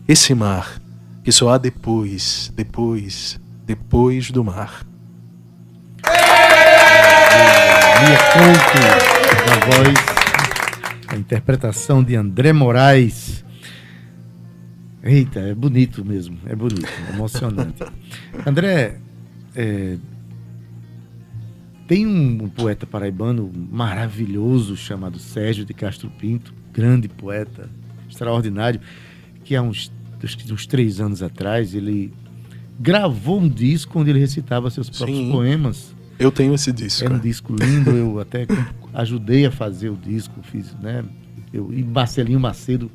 Esse 0.06 0.34
mar 0.34 0.80
que 1.22 1.30
só 1.30 1.50
há 1.50 1.58
depois, 1.58 2.52
depois, 2.56 3.38
depois 3.66 4.30
do 4.30 4.42
mar. 4.42 4.86
Mia 8.00 8.18
Couto, 8.32 8.78
a 9.52 9.66
voz, 9.66 9.98
a 11.08 11.16
interpretação 11.16 12.02
de 12.02 12.16
André 12.16 12.52
Moraes. 12.52 13.44
Eita, 15.02 15.40
é 15.40 15.54
bonito 15.54 16.04
mesmo, 16.04 16.38
é 16.46 16.54
bonito, 16.54 16.88
é 17.08 17.14
emocionante. 17.14 17.84
André, 18.46 18.96
é, 19.54 19.96
tem 21.90 22.06
um, 22.06 22.48
poeta 22.48 22.86
paraibano 22.86 23.50
maravilhoso 23.52 24.76
chamado 24.76 25.18
Sérgio 25.18 25.64
de 25.64 25.74
Castro 25.74 26.08
Pinto, 26.08 26.54
grande 26.72 27.08
poeta, 27.08 27.68
extraordinário, 28.08 28.80
que 29.42 29.56
há 29.56 29.62
uns, 29.62 29.90
uns 30.52 30.66
três 30.68 31.00
anos 31.00 31.20
atrás 31.20 31.74
ele 31.74 32.14
gravou 32.78 33.40
um 33.40 33.48
disco 33.48 33.98
onde 33.98 34.10
ele 34.10 34.20
recitava 34.20 34.70
seus 34.70 34.88
próprios 34.88 35.18
Sim. 35.18 35.32
poemas. 35.32 35.92
Eu 36.16 36.30
tenho 36.30 36.54
esse 36.54 36.70
disco. 36.72 37.04
É 37.04 37.10
um 37.10 37.18
disco 37.18 37.56
lindo, 37.56 37.90
eu 37.90 38.20
até 38.20 38.46
ajudei 38.94 39.44
a 39.46 39.50
fazer 39.50 39.90
o 39.90 39.96
disco, 39.96 40.40
fiz, 40.44 40.72
né? 40.80 41.04
Eu, 41.52 41.72
e 41.74 41.82
Marcelinho 41.82 42.38
Macedo, 42.38 42.88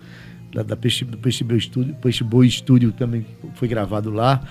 da, 0.53 0.63
da 0.63 0.77
Peixe, 0.77 1.03
do 1.03 1.17
Peixe 1.17 1.43
Boi 1.43 1.57
Estúdio, 1.57 1.93
Peixe 1.95 2.23
Boi 2.23 2.47
Estúdio 2.47 2.93
também 2.93 3.25
foi 3.55 3.67
gravado 3.67 4.09
lá. 4.09 4.41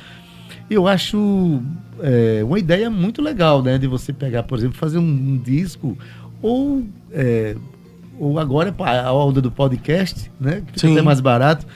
Eu 0.68 0.87
acho 0.87 1.62
é, 2.00 2.42
uma 2.44 2.59
ideia 2.59 2.90
muito 2.90 3.22
legal, 3.22 3.62
né? 3.62 3.78
De 3.78 3.87
você 3.87 4.12
pegar, 4.12 4.42
por 4.44 4.59
exemplo, 4.59 4.76
fazer 4.76 4.98
um, 4.98 5.02
um 5.02 5.38
disco 5.38 5.96
ou, 6.40 6.85
é, 7.12 7.57
ou 8.18 8.38
agora 8.38 8.74
a 8.78 9.12
onda 9.12 9.40
do 9.40 9.50
podcast, 9.50 10.30
né? 10.40 10.62
Que 10.66 10.72
fica 10.74 10.87
Sim. 10.87 10.92
até 10.92 11.02
mais 11.02 11.20
barato. 11.20 11.66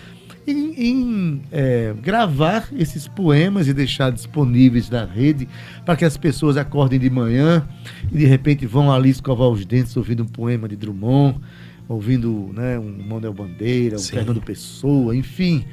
Em, 0.47 0.75
em, 0.83 1.43
é, 1.53 1.95
gravar 2.03 2.69
esses 2.73 3.07
poemas 3.07 3.69
e 3.69 3.75
deixar 3.75 4.11
disponíveis 4.11 4.89
na 4.89 5.05
rede 5.05 5.47
para 5.85 5.95
que 5.95 6.07
as 6.07 6.17
pessoas 6.17 6.57
acordem 6.57 6.99
de 6.99 7.11
manhã 7.11 7.69
e 8.11 8.17
de 8.17 8.25
repente 8.25 8.65
vão 8.65 8.91
ali 8.91 9.11
escovar 9.11 9.49
os 9.49 9.67
dentes 9.67 9.95
ouvindo 9.95 10.23
um 10.23 10.27
poema 10.27 10.67
de 10.67 10.75
Drummond, 10.75 11.39
ouvindo 11.87 12.51
né, 12.55 12.79
um 12.79 13.07
Manuel 13.07 13.35
Bandeira, 13.35 13.97
um 13.97 13.99
Sim. 13.99 14.13
Fernando 14.17 14.41
Pessoa, 14.41 15.15
enfim, 15.15 15.67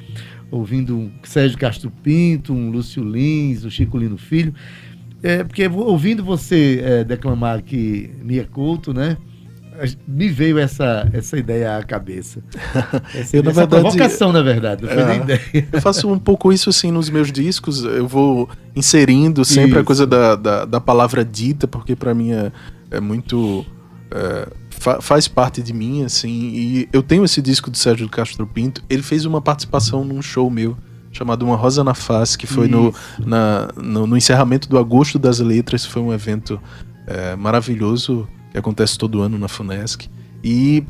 ouvindo 0.51 0.95
um 0.97 1.12
Sérgio 1.23 1.58
Castro 1.58 1.91
Pinto, 2.03 2.53
um 2.53 2.69
Lúcio 2.71 3.03
Lins, 3.03 3.63
um 3.65 3.69
Chico 3.69 3.97
Lino 3.97 4.17
Filho. 4.17 4.53
É, 5.23 5.43
porque 5.43 5.67
ouvindo 5.67 6.23
você 6.23 6.81
é, 6.84 7.03
declamar 7.03 7.58
aqui 7.58 8.12
Mia 8.21 8.45
Couto, 8.45 8.93
né? 8.93 9.17
a- 9.79 9.86
Me 10.08 10.29
veio 10.29 10.58
essa, 10.60 11.10
essa 11.12 11.38
ideia 11.38 11.77
à 11.77 11.84
cabeça. 11.84 12.41
Essa, 13.13 13.36
Eu, 13.38 13.43
na 13.43 13.51
verdade, 13.51 13.81
provocação, 13.81 14.31
na 14.31 14.41
verdade, 14.41 14.84
não 14.84 14.89
foi 14.89 15.01
Ah, 15.03 15.08
nem 15.08 15.21
ideia. 15.21 15.67
Eu 15.73 15.81
faço 15.81 16.12
um 16.12 16.19
pouco 16.19 16.53
isso 16.53 16.69
assim 16.69 16.91
nos 16.91 17.10
meus 17.10 17.31
discos. 17.31 17.84
Eu 17.84 18.08
vou 18.08 18.47
inserindo 18.75 19.43
sempre 19.43 19.73
a 19.73 19.77
Isso. 19.79 19.84
coisa 19.86 20.08
da, 20.08 20.36
da, 20.36 20.63
da 20.65 20.79
palavra 20.79 21.25
dita, 21.25 21.67
porque 21.67 21.95
pra 21.95 22.13
mim 22.13 22.31
é, 22.31 22.51
é 22.91 22.99
muito. 23.01 23.65
é, 24.12 24.47
fa- 24.79 25.01
faz 25.01 25.27
parte 25.27 25.61
de 25.61 25.73
mim, 25.73 26.03
assim. 26.03 26.29
E 26.29 26.89
eu 26.91 27.01
tenho 27.01 27.23
esse 27.25 27.41
disco 27.41 27.69
do 27.69 27.77
Sérgio 27.77 28.07
Castro 28.09 28.45
Pinto. 28.45 28.83
Ele 28.89 29.01
fez 29.01 29.25
uma 29.25 29.41
participação 29.41 30.03
num 30.05 30.21
show 30.21 30.49
meu 30.49 30.77
chamado 31.11 31.45
Uma 31.45 31.55
Rosa 31.55 31.83
na 31.83 31.93
Face, 31.93 32.38
que 32.38 32.45
foi 32.45 32.67
no, 32.67 32.93
na, 33.19 33.69
no, 33.77 34.05
no 34.05 34.17
encerramento 34.17 34.67
do 34.67 34.77
Agosto 34.77 35.17
das 35.17 35.39
Letras. 35.39 35.85
Foi 35.85 36.01
um 36.01 36.13
evento 36.13 36.59
é, 37.07 37.35
maravilhoso 37.35 38.27
que 38.51 38.57
acontece 38.57 38.97
todo 38.97 39.21
ano 39.21 39.38
na 39.38 39.47
Funesc. 39.47 40.09
E 40.43 40.83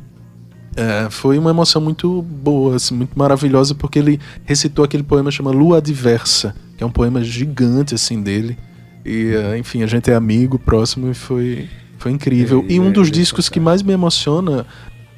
é, 0.76 1.08
foi 1.10 1.38
uma 1.38 1.52
emoção 1.52 1.82
muito 1.82 2.22
boa, 2.22 2.76
assim, 2.76 2.96
muito 2.96 3.18
maravilhosa, 3.18 3.76
porque 3.76 4.00
ele 4.00 4.20
recitou 4.44 4.84
aquele 4.84 5.04
poema 5.04 5.30
chamado 5.30 5.58
Lua 5.58 5.78
Adversa, 5.78 6.56
que 6.76 6.84
é 6.84 6.88
um 6.88 6.92
poema 6.92 7.24
gigante 7.24 7.94
assim 7.96 8.22
dele. 8.22 8.58
E, 9.06 9.28
é, 9.36 9.58
enfim, 9.58 9.84
a 9.84 9.88
gente 9.88 10.10
é 10.10 10.16
amigo, 10.16 10.58
próximo, 10.58 11.12
e 11.12 11.14
foi, 11.14 11.70
foi 11.98 12.12
incrível. 12.12 12.66
É, 12.68 12.74
e 12.74 12.80
um 12.80 12.92
dos 12.92 13.08
é 13.08 13.12
discos 13.12 13.50
que 13.50 13.60
mais 13.60 13.82
me 13.82 13.94
emociona 13.94 14.66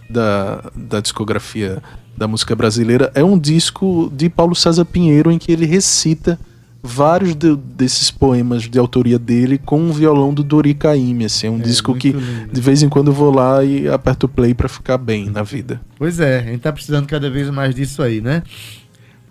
da, 0.09 0.71
da 0.75 0.99
discografia 1.01 1.81
da 2.17 2.27
música 2.27 2.55
brasileira 2.55 3.11
é 3.13 3.23
um 3.23 3.37
disco 3.37 4.11
de 4.15 4.29
Paulo 4.29 4.55
César 4.55 4.85
Pinheiro, 4.85 5.31
em 5.31 5.37
que 5.37 5.51
ele 5.51 5.65
recita 5.65 6.39
vários 6.81 7.35
de- 7.35 7.55
desses 7.55 8.09
poemas 8.09 8.63
de 8.63 8.79
autoria 8.79 9.19
dele 9.19 9.57
com 9.57 9.79
um 9.81 9.91
violão 9.91 10.33
do 10.33 10.41
Dori 10.43 10.73
Caymmi, 10.73 11.25
assim, 11.25 11.47
é 11.47 11.51
um 11.51 11.57
É, 11.59 11.61
disco 11.61 11.93
que 11.95 12.11
lindo. 12.13 12.53
de 12.53 12.61
vez 12.61 12.81
em 12.81 12.87
quando 12.89 13.07
eu 13.07 13.13
vou 13.13 13.31
lá 13.33 13.63
e 13.63 13.87
aperto 13.89 14.25
o 14.25 14.29
play 14.29 14.53
pra 14.53 14.69
ficar 14.69 14.97
bem 14.97 15.29
na 15.29 15.43
vida. 15.43 15.81
Pois 15.97 16.19
é, 16.19 16.39
a 16.39 16.43
gente 16.43 16.59
tá 16.61 16.71
precisando 16.71 17.05
cada 17.05 17.29
vez 17.29 17.49
mais 17.49 17.75
disso 17.75 18.01
aí, 18.01 18.21
né? 18.21 18.41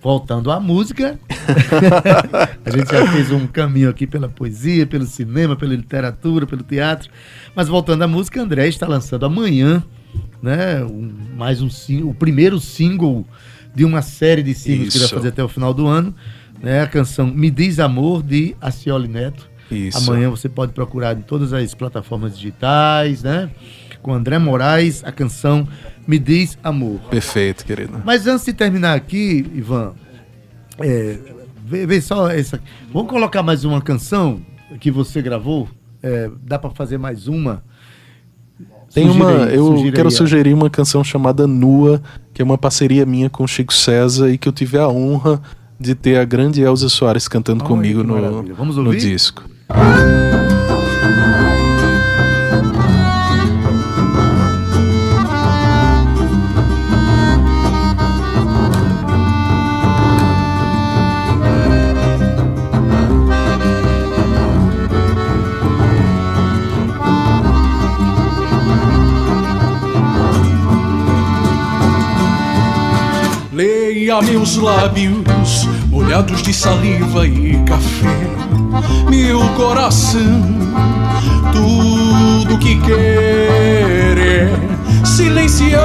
Voltando 0.07 0.53
à 0.53 0.61
música, 0.61 1.19
a 2.65 2.71
gente 2.71 2.89
já 2.93 3.11
fez 3.11 3.33
um 3.33 3.45
caminho 3.45 3.91
aqui 3.91 4.07
pela 4.07 4.29
poesia, 4.29 4.87
pelo 4.87 5.05
cinema, 5.05 5.57
pela 5.57 5.75
literatura, 5.75 6.47
pelo 6.47 6.63
teatro. 6.63 7.11
Mas 7.57 7.67
voltando 7.67 8.03
à 8.03 8.07
música, 8.07 8.41
André 8.41 8.69
está 8.69 8.87
lançando 8.87 9.27
amanhã, 9.27 9.83
né? 10.41 10.85
um- 10.85 11.13
mais 11.37 11.61
um 11.61 11.69
o 12.09 12.15
primeiro 12.15 12.61
single 12.61 13.27
de 13.75 13.85
uma 13.85 14.01
série 14.01 14.45
de 14.45 14.55
singles 14.55 14.93
que 14.93 14.99
vai 15.01 15.07
Isso. 15.07 15.15
fazer 15.17 15.31
até 15.31 15.43
o 15.43 15.49
final 15.49 15.75
do 15.75 15.89
ano, 15.89 16.15
né? 16.63 16.83
A 16.83 16.87
canção 16.87 17.27
Me 17.27 17.51
Diz 17.51 17.81
Amor 17.81 18.23
de 18.23 18.55
Acioli 18.61 19.09
Neto. 19.09 19.51
Isso. 19.69 19.99
Amanhã 19.99 20.31
você 20.31 20.49
pode 20.49 20.73
procurar 20.73 21.19
em 21.19 21.23
todas 21.23 21.53
as 21.53 21.75
plataformas 21.75 22.37
digitais, 22.37 23.25
né? 23.25 23.51
Com 24.07 24.15
André 24.15 24.39
Moraes, 24.39 25.03
a 25.03 25.11
canção 25.11 25.67
Me 26.07 26.17
Diz 26.17 26.57
Amor. 26.63 27.01
Perfeito, 27.11 27.67
querido. 27.67 28.01
Mas 28.05 28.25
antes 28.29 28.47
de 28.47 28.53
terminar 28.53 28.95
aqui, 28.95 29.45
Ivan, 29.53 29.95
é, 30.79 31.19
vê, 31.65 31.85
vê 31.89 32.01
só 32.01 32.31
essa. 32.31 32.61
Vamos 32.93 33.11
colocar 33.11 33.43
mais 33.43 33.65
uma 33.65 33.83
canção 33.83 34.41
que 34.79 34.93
você 34.93 35.21
gravou? 35.21 35.69
É, 36.01 36.31
dá 36.41 36.57
pra 36.57 36.71
fazer 36.71 36.99
mais 36.99 37.27
uma? 37.27 37.65
Tem 38.95 39.11
uma, 39.11 39.33
eu 39.51 39.91
quero 39.93 40.07
aí, 40.09 40.15
sugerir 40.15 40.55
uma 40.55 40.71
canção 40.71 41.03
chamada 41.03 41.45
Nua, 41.45 42.01
que 42.33 42.41
é 42.41 42.45
uma 42.45 42.57
parceria 42.57 43.05
minha 43.05 43.29
com 43.29 43.43
o 43.43 43.49
Chico 43.49 43.75
César 43.75 44.31
e 44.31 44.39
que 44.39 44.49
eu 44.49 44.53
tive 44.53 44.79
a 44.79 44.87
honra 44.87 45.43
de 45.81 45.97
ter 45.97 46.17
a 46.17 46.25
grande 46.25 46.63
Elza 46.63 46.89
Soares 46.89 47.27
cantando 47.27 47.65
comigo 47.65 48.05
no, 48.05 48.45
no 48.85 48.97
disco. 48.97 49.43
Leia 74.17 74.33
meus 74.33 74.57
lábios 74.57 75.69
molhados 75.91 76.43
de 76.43 76.55
saliva 76.55 77.27
e 77.27 77.59
café, 77.65 78.07
meu 79.11 79.41
coração, 79.51 80.43
tudo 81.53 82.59
que 82.59 82.81
quer 82.81 84.17
é 84.17 85.05
silenciar. 85.05 85.83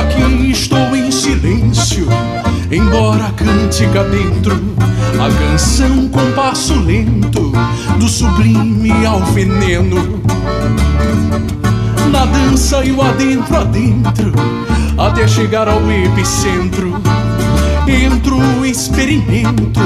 Aqui 0.00 0.50
estou 0.50 0.96
em 0.96 1.10
silêncio, 1.12 2.08
embora 2.72 3.30
cante 3.36 3.86
cá 3.88 4.02
dentro 4.02 4.56
a 5.20 5.30
canção 5.38 6.08
com 6.08 6.32
passo 6.32 6.74
lento, 6.80 7.52
do 7.98 8.08
sublime 8.08 9.04
ao 9.06 9.20
veneno. 9.26 10.20
Na 12.10 12.26
dança 12.26 12.84
e 12.84 12.92
o 12.92 13.02
adentro, 13.02 13.56
adentro, 13.56 14.32
até 14.98 15.26
chegar 15.26 15.68
ao 15.68 15.90
epicentro. 15.90 16.94
Entro, 17.86 18.64
experimento 18.64 19.80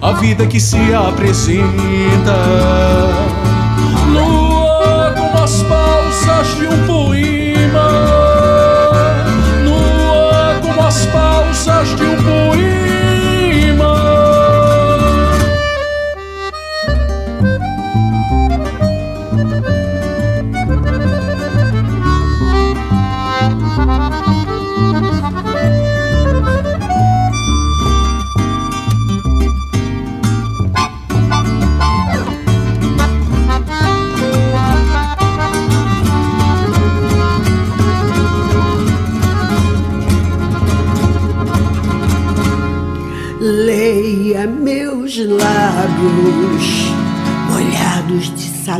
a 0.00 0.12
vida 0.12 0.46
que 0.46 0.60
se 0.60 0.94
apresenta. 0.94 2.34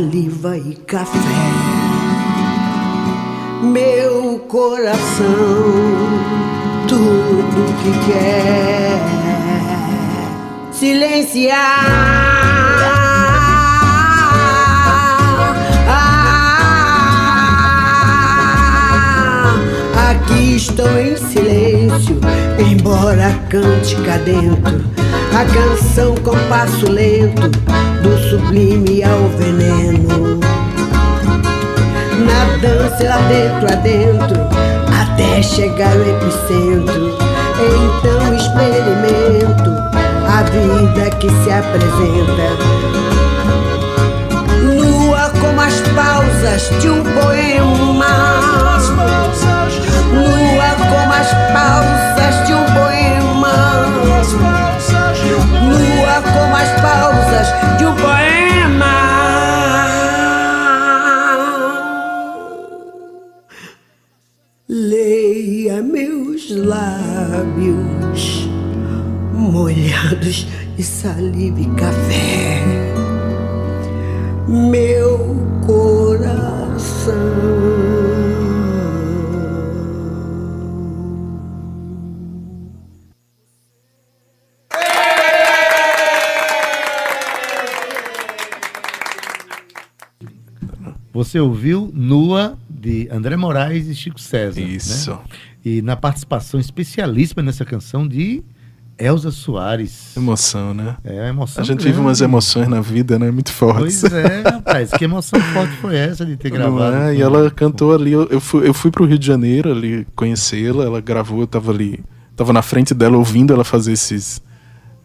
Saliva 0.09 0.57
e 0.57 0.73
café. 0.87 1.19
Meu 3.61 4.39
coração, 4.47 5.27
tudo 6.87 7.75
que 7.83 7.91
quer 8.11 8.99
silenciar. 10.71 11.85
Aqui 20.09 20.55
estou 20.55 20.89
em 20.99 21.15
silêncio, 21.17 22.19
embora 22.59 23.31
cante 23.49 23.95
cá 23.97 24.17
dentro. 24.17 24.89
A 25.37 25.45
canção 25.45 26.15
com 26.15 26.35
passo 26.49 26.91
lento 26.91 27.68
sublime 28.39 29.03
ao 29.03 29.27
veneno. 29.37 30.39
Na 32.25 32.57
dança 32.61 33.03
lá 33.03 33.17
dentro, 33.27 33.67
adentro, 33.71 34.39
até 35.01 35.41
chegar 35.41 35.91
ao 35.91 36.01
epicentro. 36.01 37.17
Então 37.59 38.35
experimento 38.35 39.69
a 40.25 40.43
vida 40.43 41.09
que 41.17 41.29
se 41.29 41.51
apresenta. 41.51 42.47
Nua 44.63 45.29
como 45.41 45.61
as 45.61 45.79
pausas 45.95 46.69
de 46.81 46.89
um 46.89 47.03
poema. 47.03 48.39
Nua 50.13 50.75
como 50.89 51.13
as 51.13 51.31
pausas 51.53 52.47
de 52.47 52.53
um 52.53 52.65
poema. 52.65 53.09
Nua 55.61 56.21
como 56.33 56.55
as 56.55 56.69
pausas 56.81 57.77
de 57.77 57.85
um 57.85 57.95
poema. 57.95 58.08
Lábios 66.69 68.47
molhados 69.33 70.45
de 70.77 70.83
saliva 70.83 71.59
e 71.59 71.65
café. 71.75 72.63
Meu 74.47 75.35
coração. 75.65 77.15
Você 91.11 91.39
ouviu 91.39 91.91
Nua 91.93 92.57
de 92.79 93.07
André 93.11 93.35
Moraes 93.35 93.87
e 93.87 93.95
Chico 93.95 94.19
César. 94.19 94.61
Isso. 94.61 95.11
né? 95.11 95.17
E 95.65 95.81
na 95.81 95.95
participação 95.95 96.59
especialíssima 96.59 97.43
nessa 97.43 97.65
canção 97.65 98.07
de 98.07 98.41
Elza 98.97 99.31
Soares. 99.31 100.15
Emoção, 100.17 100.73
né? 100.73 100.97
É 101.03 101.29
emoção. 101.29 101.61
A 101.63 101.65
gente 101.65 101.83
vive 101.83 101.99
umas 101.99 102.19
grande. 102.19 102.31
emoções 102.31 102.67
na 102.67 102.81
vida, 102.81 103.17
né? 103.19 103.31
Muito 103.31 103.51
fortes. 103.51 104.01
Pois 104.01 104.13
é, 104.13 104.41
rapaz. 104.41 104.91
Que 104.91 105.03
emoção 105.05 105.39
forte 105.39 105.73
foi 105.77 105.95
essa 105.95 106.25
de 106.25 106.35
ter 106.37 106.49
Não 106.51 106.57
gravado? 106.57 106.95
é? 106.95 107.15
E 107.15 107.21
ela 107.21 107.49
cantou 107.51 107.93
ali. 107.93 108.11
Eu, 108.11 108.25
eu 108.27 108.41
fui, 108.41 108.67
eu 108.67 108.73
fui 108.73 108.91
pro 108.91 109.05
Rio 109.05 109.17
de 109.19 109.25
Janeiro 109.25 109.71
ali 109.71 110.05
conhecê-la. 110.15 110.83
Ela 110.85 110.99
gravou, 111.01 111.41
eu 111.41 111.47
tava 111.47 111.71
ali. 111.71 112.03
Tava 112.35 112.51
na 112.53 112.61
frente 112.61 112.93
dela 112.93 113.17
ouvindo 113.17 113.53
ela 113.53 113.63
fazer 113.65 113.91
esses, 113.93 114.41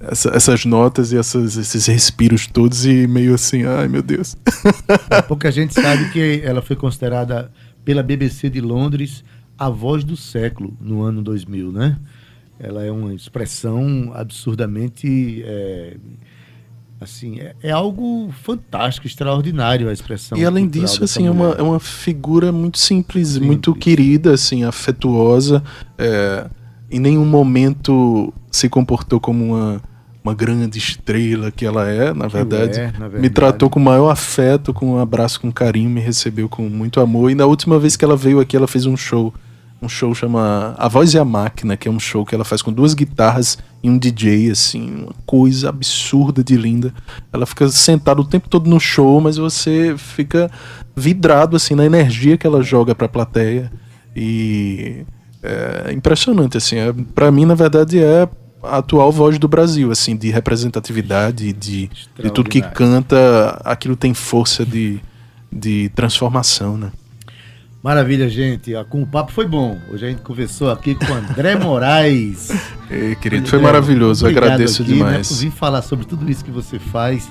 essa- 0.01 0.31
essas 0.35 0.65
notas 0.65 1.13
e 1.13 1.17
essas- 1.17 1.57
esses 1.57 1.87
respiros 1.87 2.47
todos 2.47 2.85
e 2.87 3.07
meio 3.09 3.35
assim, 3.35 3.65
ai 3.65 3.87
meu 3.89 4.03
Deus. 4.03 4.37
Pouca 5.29 5.51
gente 5.51 5.75
sabe 5.75 6.11
que 6.11 6.43
ela 6.45 6.63
foi 6.63 6.77
considerada 6.77 7.51
pela 7.85 8.03
BBC 8.03 8.49
de 8.51 8.61
Londres 8.61 9.25
a 9.59 9.69
voz 9.69 10.05
do 10.05 10.17
século 10.17 10.77
no 10.81 11.03
ano 11.03 11.23
2000, 11.23 11.71
né? 11.73 11.99
Ela 12.59 12.85
é 12.85 12.91
uma 12.91 13.15
expressão 13.15 14.13
absurdamente. 14.15 15.43
é, 15.45 15.97
assim, 17.01 17.39
é, 17.41 17.55
é 17.63 17.71
algo 17.71 18.33
fantástico, 18.43 19.07
extraordinário 19.07 19.89
a 19.89 19.93
expressão. 19.93 20.39
E 20.39 20.45
além 20.45 20.69
disso, 20.69 21.05
assim, 21.05 21.27
é 21.27 21.31
uma, 21.31 21.51
é 21.53 21.63
uma 21.63 21.81
figura 21.81 22.51
muito 22.51 22.79
simples, 22.79 23.29
Simples. 23.29 23.47
muito 23.47 23.75
querida, 23.75 24.33
assim, 24.33 24.65
afetuosa. 24.65 25.63
é, 25.99 26.49
em 26.91 27.01
nenhum 27.01 27.25
momento 27.25 28.33
se 28.51 28.69
comportou 28.69 29.19
como 29.19 29.45
uma, 29.55 29.83
uma 30.25 30.33
grande 30.35 30.79
estrela 30.79 31.51
que 31.51 31.67
ela 31.67 31.87
é, 31.87 32.15
na 32.15 32.27
verdade. 32.27 32.81
é, 32.81 32.85
na 32.99 33.05
Me 33.05 33.11
verdade. 33.11 33.31
tratou 33.31 33.69
com 33.69 33.79
o 33.79 33.83
maior 33.83 34.09
afeto, 34.09 34.73
com 34.73 34.95
um 34.95 34.99
abraço, 34.99 35.39
com 35.39 35.53
carinho, 35.53 35.91
me 35.91 36.01
recebeu 36.01 36.49
com 36.49 36.63
muito 36.63 36.99
amor. 36.99 37.31
E 37.31 37.35
na 37.35 37.45
última 37.45 37.79
vez 37.79 37.95
que 37.95 38.05
ela 38.05 38.17
veio 38.17 38.41
aqui, 38.41 38.57
ela 38.57 38.67
fez 38.67 38.87
um 38.87 38.97
show. 38.97 39.35
Um 39.83 39.89
show 39.89 40.15
chama 40.15 40.75
A 40.79 40.89
Voz 40.89 41.13
e 41.13 41.19
a 41.19 41.25
Máquina, 41.27 41.77
que 41.77 41.87
é 41.87 41.91
um 41.91 42.01
show 42.01 42.25
que 42.25 42.35
ela 42.35 42.45
faz 42.45 42.63
com 42.63 42.73
duas 42.73 42.95
guitarras 42.95 43.59
e 43.83 43.91
um 43.91 43.99
DJ, 43.99 44.51
assim, 44.51 45.03
uma 45.03 45.13
coisa 45.27 45.69
absurda 45.69 46.43
de 46.43 46.57
linda. 46.57 46.95
Ela 47.31 47.45
fica 47.45 47.69
sentada 47.69 48.19
o 48.19 48.25
tempo 48.25 48.49
todo 48.49 48.71
no 48.71 48.81
show, 48.81 49.21
mas 49.21 49.37
você 49.37 49.95
fica 49.99 50.51
vidrado, 50.97 51.55
assim, 51.55 51.75
na 51.75 51.85
energia 51.85 52.39
que 52.39 52.47
ela 52.47 52.63
joga 52.63 52.95
pra 52.95 53.09
plateia. 53.09 53.71
E 54.17 55.05
é 55.43 55.93
impressionante, 55.93 56.57
assim. 56.57 56.77
É, 56.77 56.95
para 57.15 57.31
mim, 57.31 57.45
na 57.45 57.55
verdade, 57.55 57.99
é 58.03 58.27
a 58.65 58.79
atual 58.79 59.11
voz 59.13 59.39
do 59.39 59.49
Brasil, 59.49 59.91
assim, 59.91 60.17
de 60.17 60.31
representatividade, 60.31 61.53
de, 61.53 61.91
de 62.19 62.31
tudo 62.31 62.49
que 62.49 62.61
canta, 62.61 63.61
aquilo 63.65 63.97
tem 63.97 64.15
força 64.15 64.65
de, 64.65 65.01
de 65.51 65.91
transformação, 65.95 66.77
né? 66.77 66.91
Maravilha, 67.85 68.31
gente. 68.31 68.73
Com 68.89 69.03
o 69.03 69.07
papo 69.07 69.31
foi 69.31 69.47
bom. 69.47 69.79
Hoje 69.93 70.07
a 70.07 70.09
gente 70.09 70.23
conversou 70.23 70.71
aqui 70.71 70.95
com 70.95 71.13
André 71.13 71.55
Moraes. 71.55 72.49
Ei, 72.91 73.15
querido, 73.15 73.47
foi 73.47 73.59
André, 73.59 73.73
maravilhoso, 73.73 74.25
obrigado 74.25 74.45
agradeço 74.45 74.83
aqui, 74.83 74.93
né, 74.93 74.97
demais. 74.97 75.29
por 75.29 75.37
vir 75.37 75.51
falar 75.51 75.83
sobre 75.83 76.07
tudo 76.07 76.31
isso 76.31 76.43
que 76.43 76.51
você 76.51 76.79
faz. 76.79 77.31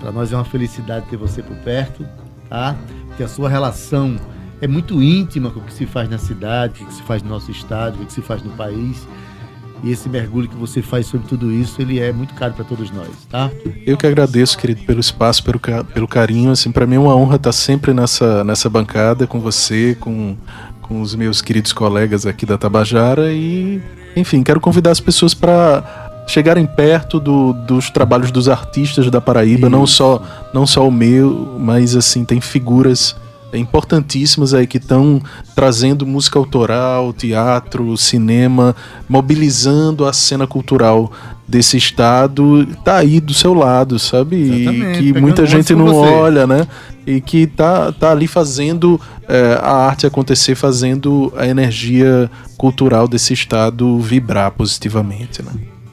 Para 0.00 0.10
nós 0.10 0.32
é 0.32 0.36
uma 0.36 0.44
felicidade 0.44 1.06
ter 1.06 1.16
você 1.16 1.40
por 1.40 1.56
perto, 1.58 2.04
tá? 2.48 2.76
Que 3.16 3.22
a 3.22 3.28
sua 3.28 3.48
relação 3.48 4.16
é 4.60 4.66
muito 4.66 5.00
íntima 5.00 5.50
com 5.50 5.60
o 5.60 5.62
que 5.62 5.72
se 5.72 5.86
faz 5.86 6.10
na 6.10 6.18
cidade, 6.18 6.82
o 6.82 6.86
que 6.86 6.94
se 6.94 7.02
faz 7.02 7.22
no 7.22 7.28
nosso 7.28 7.52
estado, 7.52 8.02
o 8.02 8.04
que 8.04 8.12
se 8.12 8.22
faz 8.22 8.42
no 8.42 8.50
país. 8.50 9.06
E 9.82 9.90
esse 9.90 10.08
mergulho 10.08 10.48
que 10.48 10.54
você 10.54 10.80
faz 10.80 11.06
sobre 11.06 11.26
tudo 11.26 11.50
isso, 11.50 11.82
ele 11.82 11.98
é 11.98 12.12
muito 12.12 12.34
caro 12.34 12.52
para 12.52 12.64
todos 12.64 12.90
nós, 12.92 13.08
tá? 13.28 13.50
Eu 13.84 13.96
que 13.96 14.06
agradeço, 14.06 14.56
querido, 14.56 14.82
pelo 14.82 15.00
espaço, 15.00 15.42
pelo, 15.42 15.58
pelo 15.92 16.06
carinho. 16.06 16.52
Assim, 16.52 16.70
para 16.70 16.86
mim 16.86 16.94
é 16.94 16.98
uma 17.00 17.16
honra 17.16 17.34
estar 17.36 17.50
sempre 17.52 17.92
nessa, 17.92 18.44
nessa 18.44 18.70
bancada 18.70 19.26
com 19.26 19.40
você, 19.40 19.96
com, 19.98 20.36
com 20.80 21.00
os 21.00 21.16
meus 21.16 21.42
queridos 21.42 21.72
colegas 21.72 22.24
aqui 22.26 22.46
da 22.46 22.56
Tabajara 22.56 23.32
e, 23.32 23.82
enfim, 24.14 24.42
quero 24.44 24.60
convidar 24.60 24.92
as 24.92 25.00
pessoas 25.00 25.34
para 25.34 26.24
chegarem 26.28 26.64
perto 26.64 27.18
do- 27.18 27.52
dos 27.52 27.90
trabalhos 27.90 28.30
dos 28.30 28.48
artistas 28.48 29.10
da 29.10 29.20
Paraíba, 29.20 29.68
não 29.68 29.84
só 29.84 30.22
não 30.54 30.64
só 30.64 30.86
o 30.86 30.92
meu, 30.92 31.56
mas 31.58 31.96
assim 31.96 32.24
tem 32.24 32.40
figuras 32.40 33.16
importantíssimas 33.58 34.54
aí 34.54 34.66
que 34.66 34.78
estão 34.78 35.22
trazendo 35.54 36.06
música 36.06 36.38
autoral, 36.38 37.12
teatro, 37.12 37.96
cinema, 37.96 38.74
mobilizando 39.08 40.06
a 40.06 40.12
cena 40.12 40.46
cultural 40.46 41.12
desse 41.46 41.76
estado, 41.76 42.66
tá 42.84 42.96
aí 42.96 43.20
do 43.20 43.34
seu 43.34 43.52
lado, 43.52 43.98
sabe? 43.98 44.36
E 44.36 44.92
que 44.96 45.20
muita 45.20 45.44
gente 45.44 45.74
não 45.74 45.86
você. 45.86 46.10
olha, 46.10 46.46
né? 46.46 46.66
E 47.06 47.20
que 47.20 47.46
tá, 47.46 47.92
tá 47.92 48.10
ali 48.10 48.26
fazendo 48.26 48.98
é, 49.28 49.58
a 49.60 49.86
arte 49.86 50.06
acontecer, 50.06 50.54
fazendo 50.54 51.32
a 51.36 51.46
energia 51.46 52.30
cultural 52.56 53.06
desse 53.06 53.34
estado 53.34 53.98
vibrar 53.98 54.52
positivamente, 54.52 55.42
né? 55.42 55.52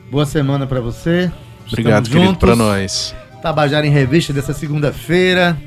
Boa 0.10 0.26
semana 0.26 0.66
para 0.66 0.80
você. 0.80 1.32
Obrigado, 1.68 2.06
Estamos 2.06 2.28
querido, 2.28 2.40
para 2.40 2.56
nós. 2.56 3.14
Tabajara 3.42 3.86
em 3.86 3.92
Revista 3.92 4.32
dessa 4.32 4.54
segunda-feira. 4.54 5.58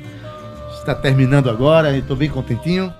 Está 0.83 0.93
terminando 0.93 1.49
agora, 1.49 1.95
estou 1.95 2.13
bem 2.13 2.29
contentinho. 2.29 2.93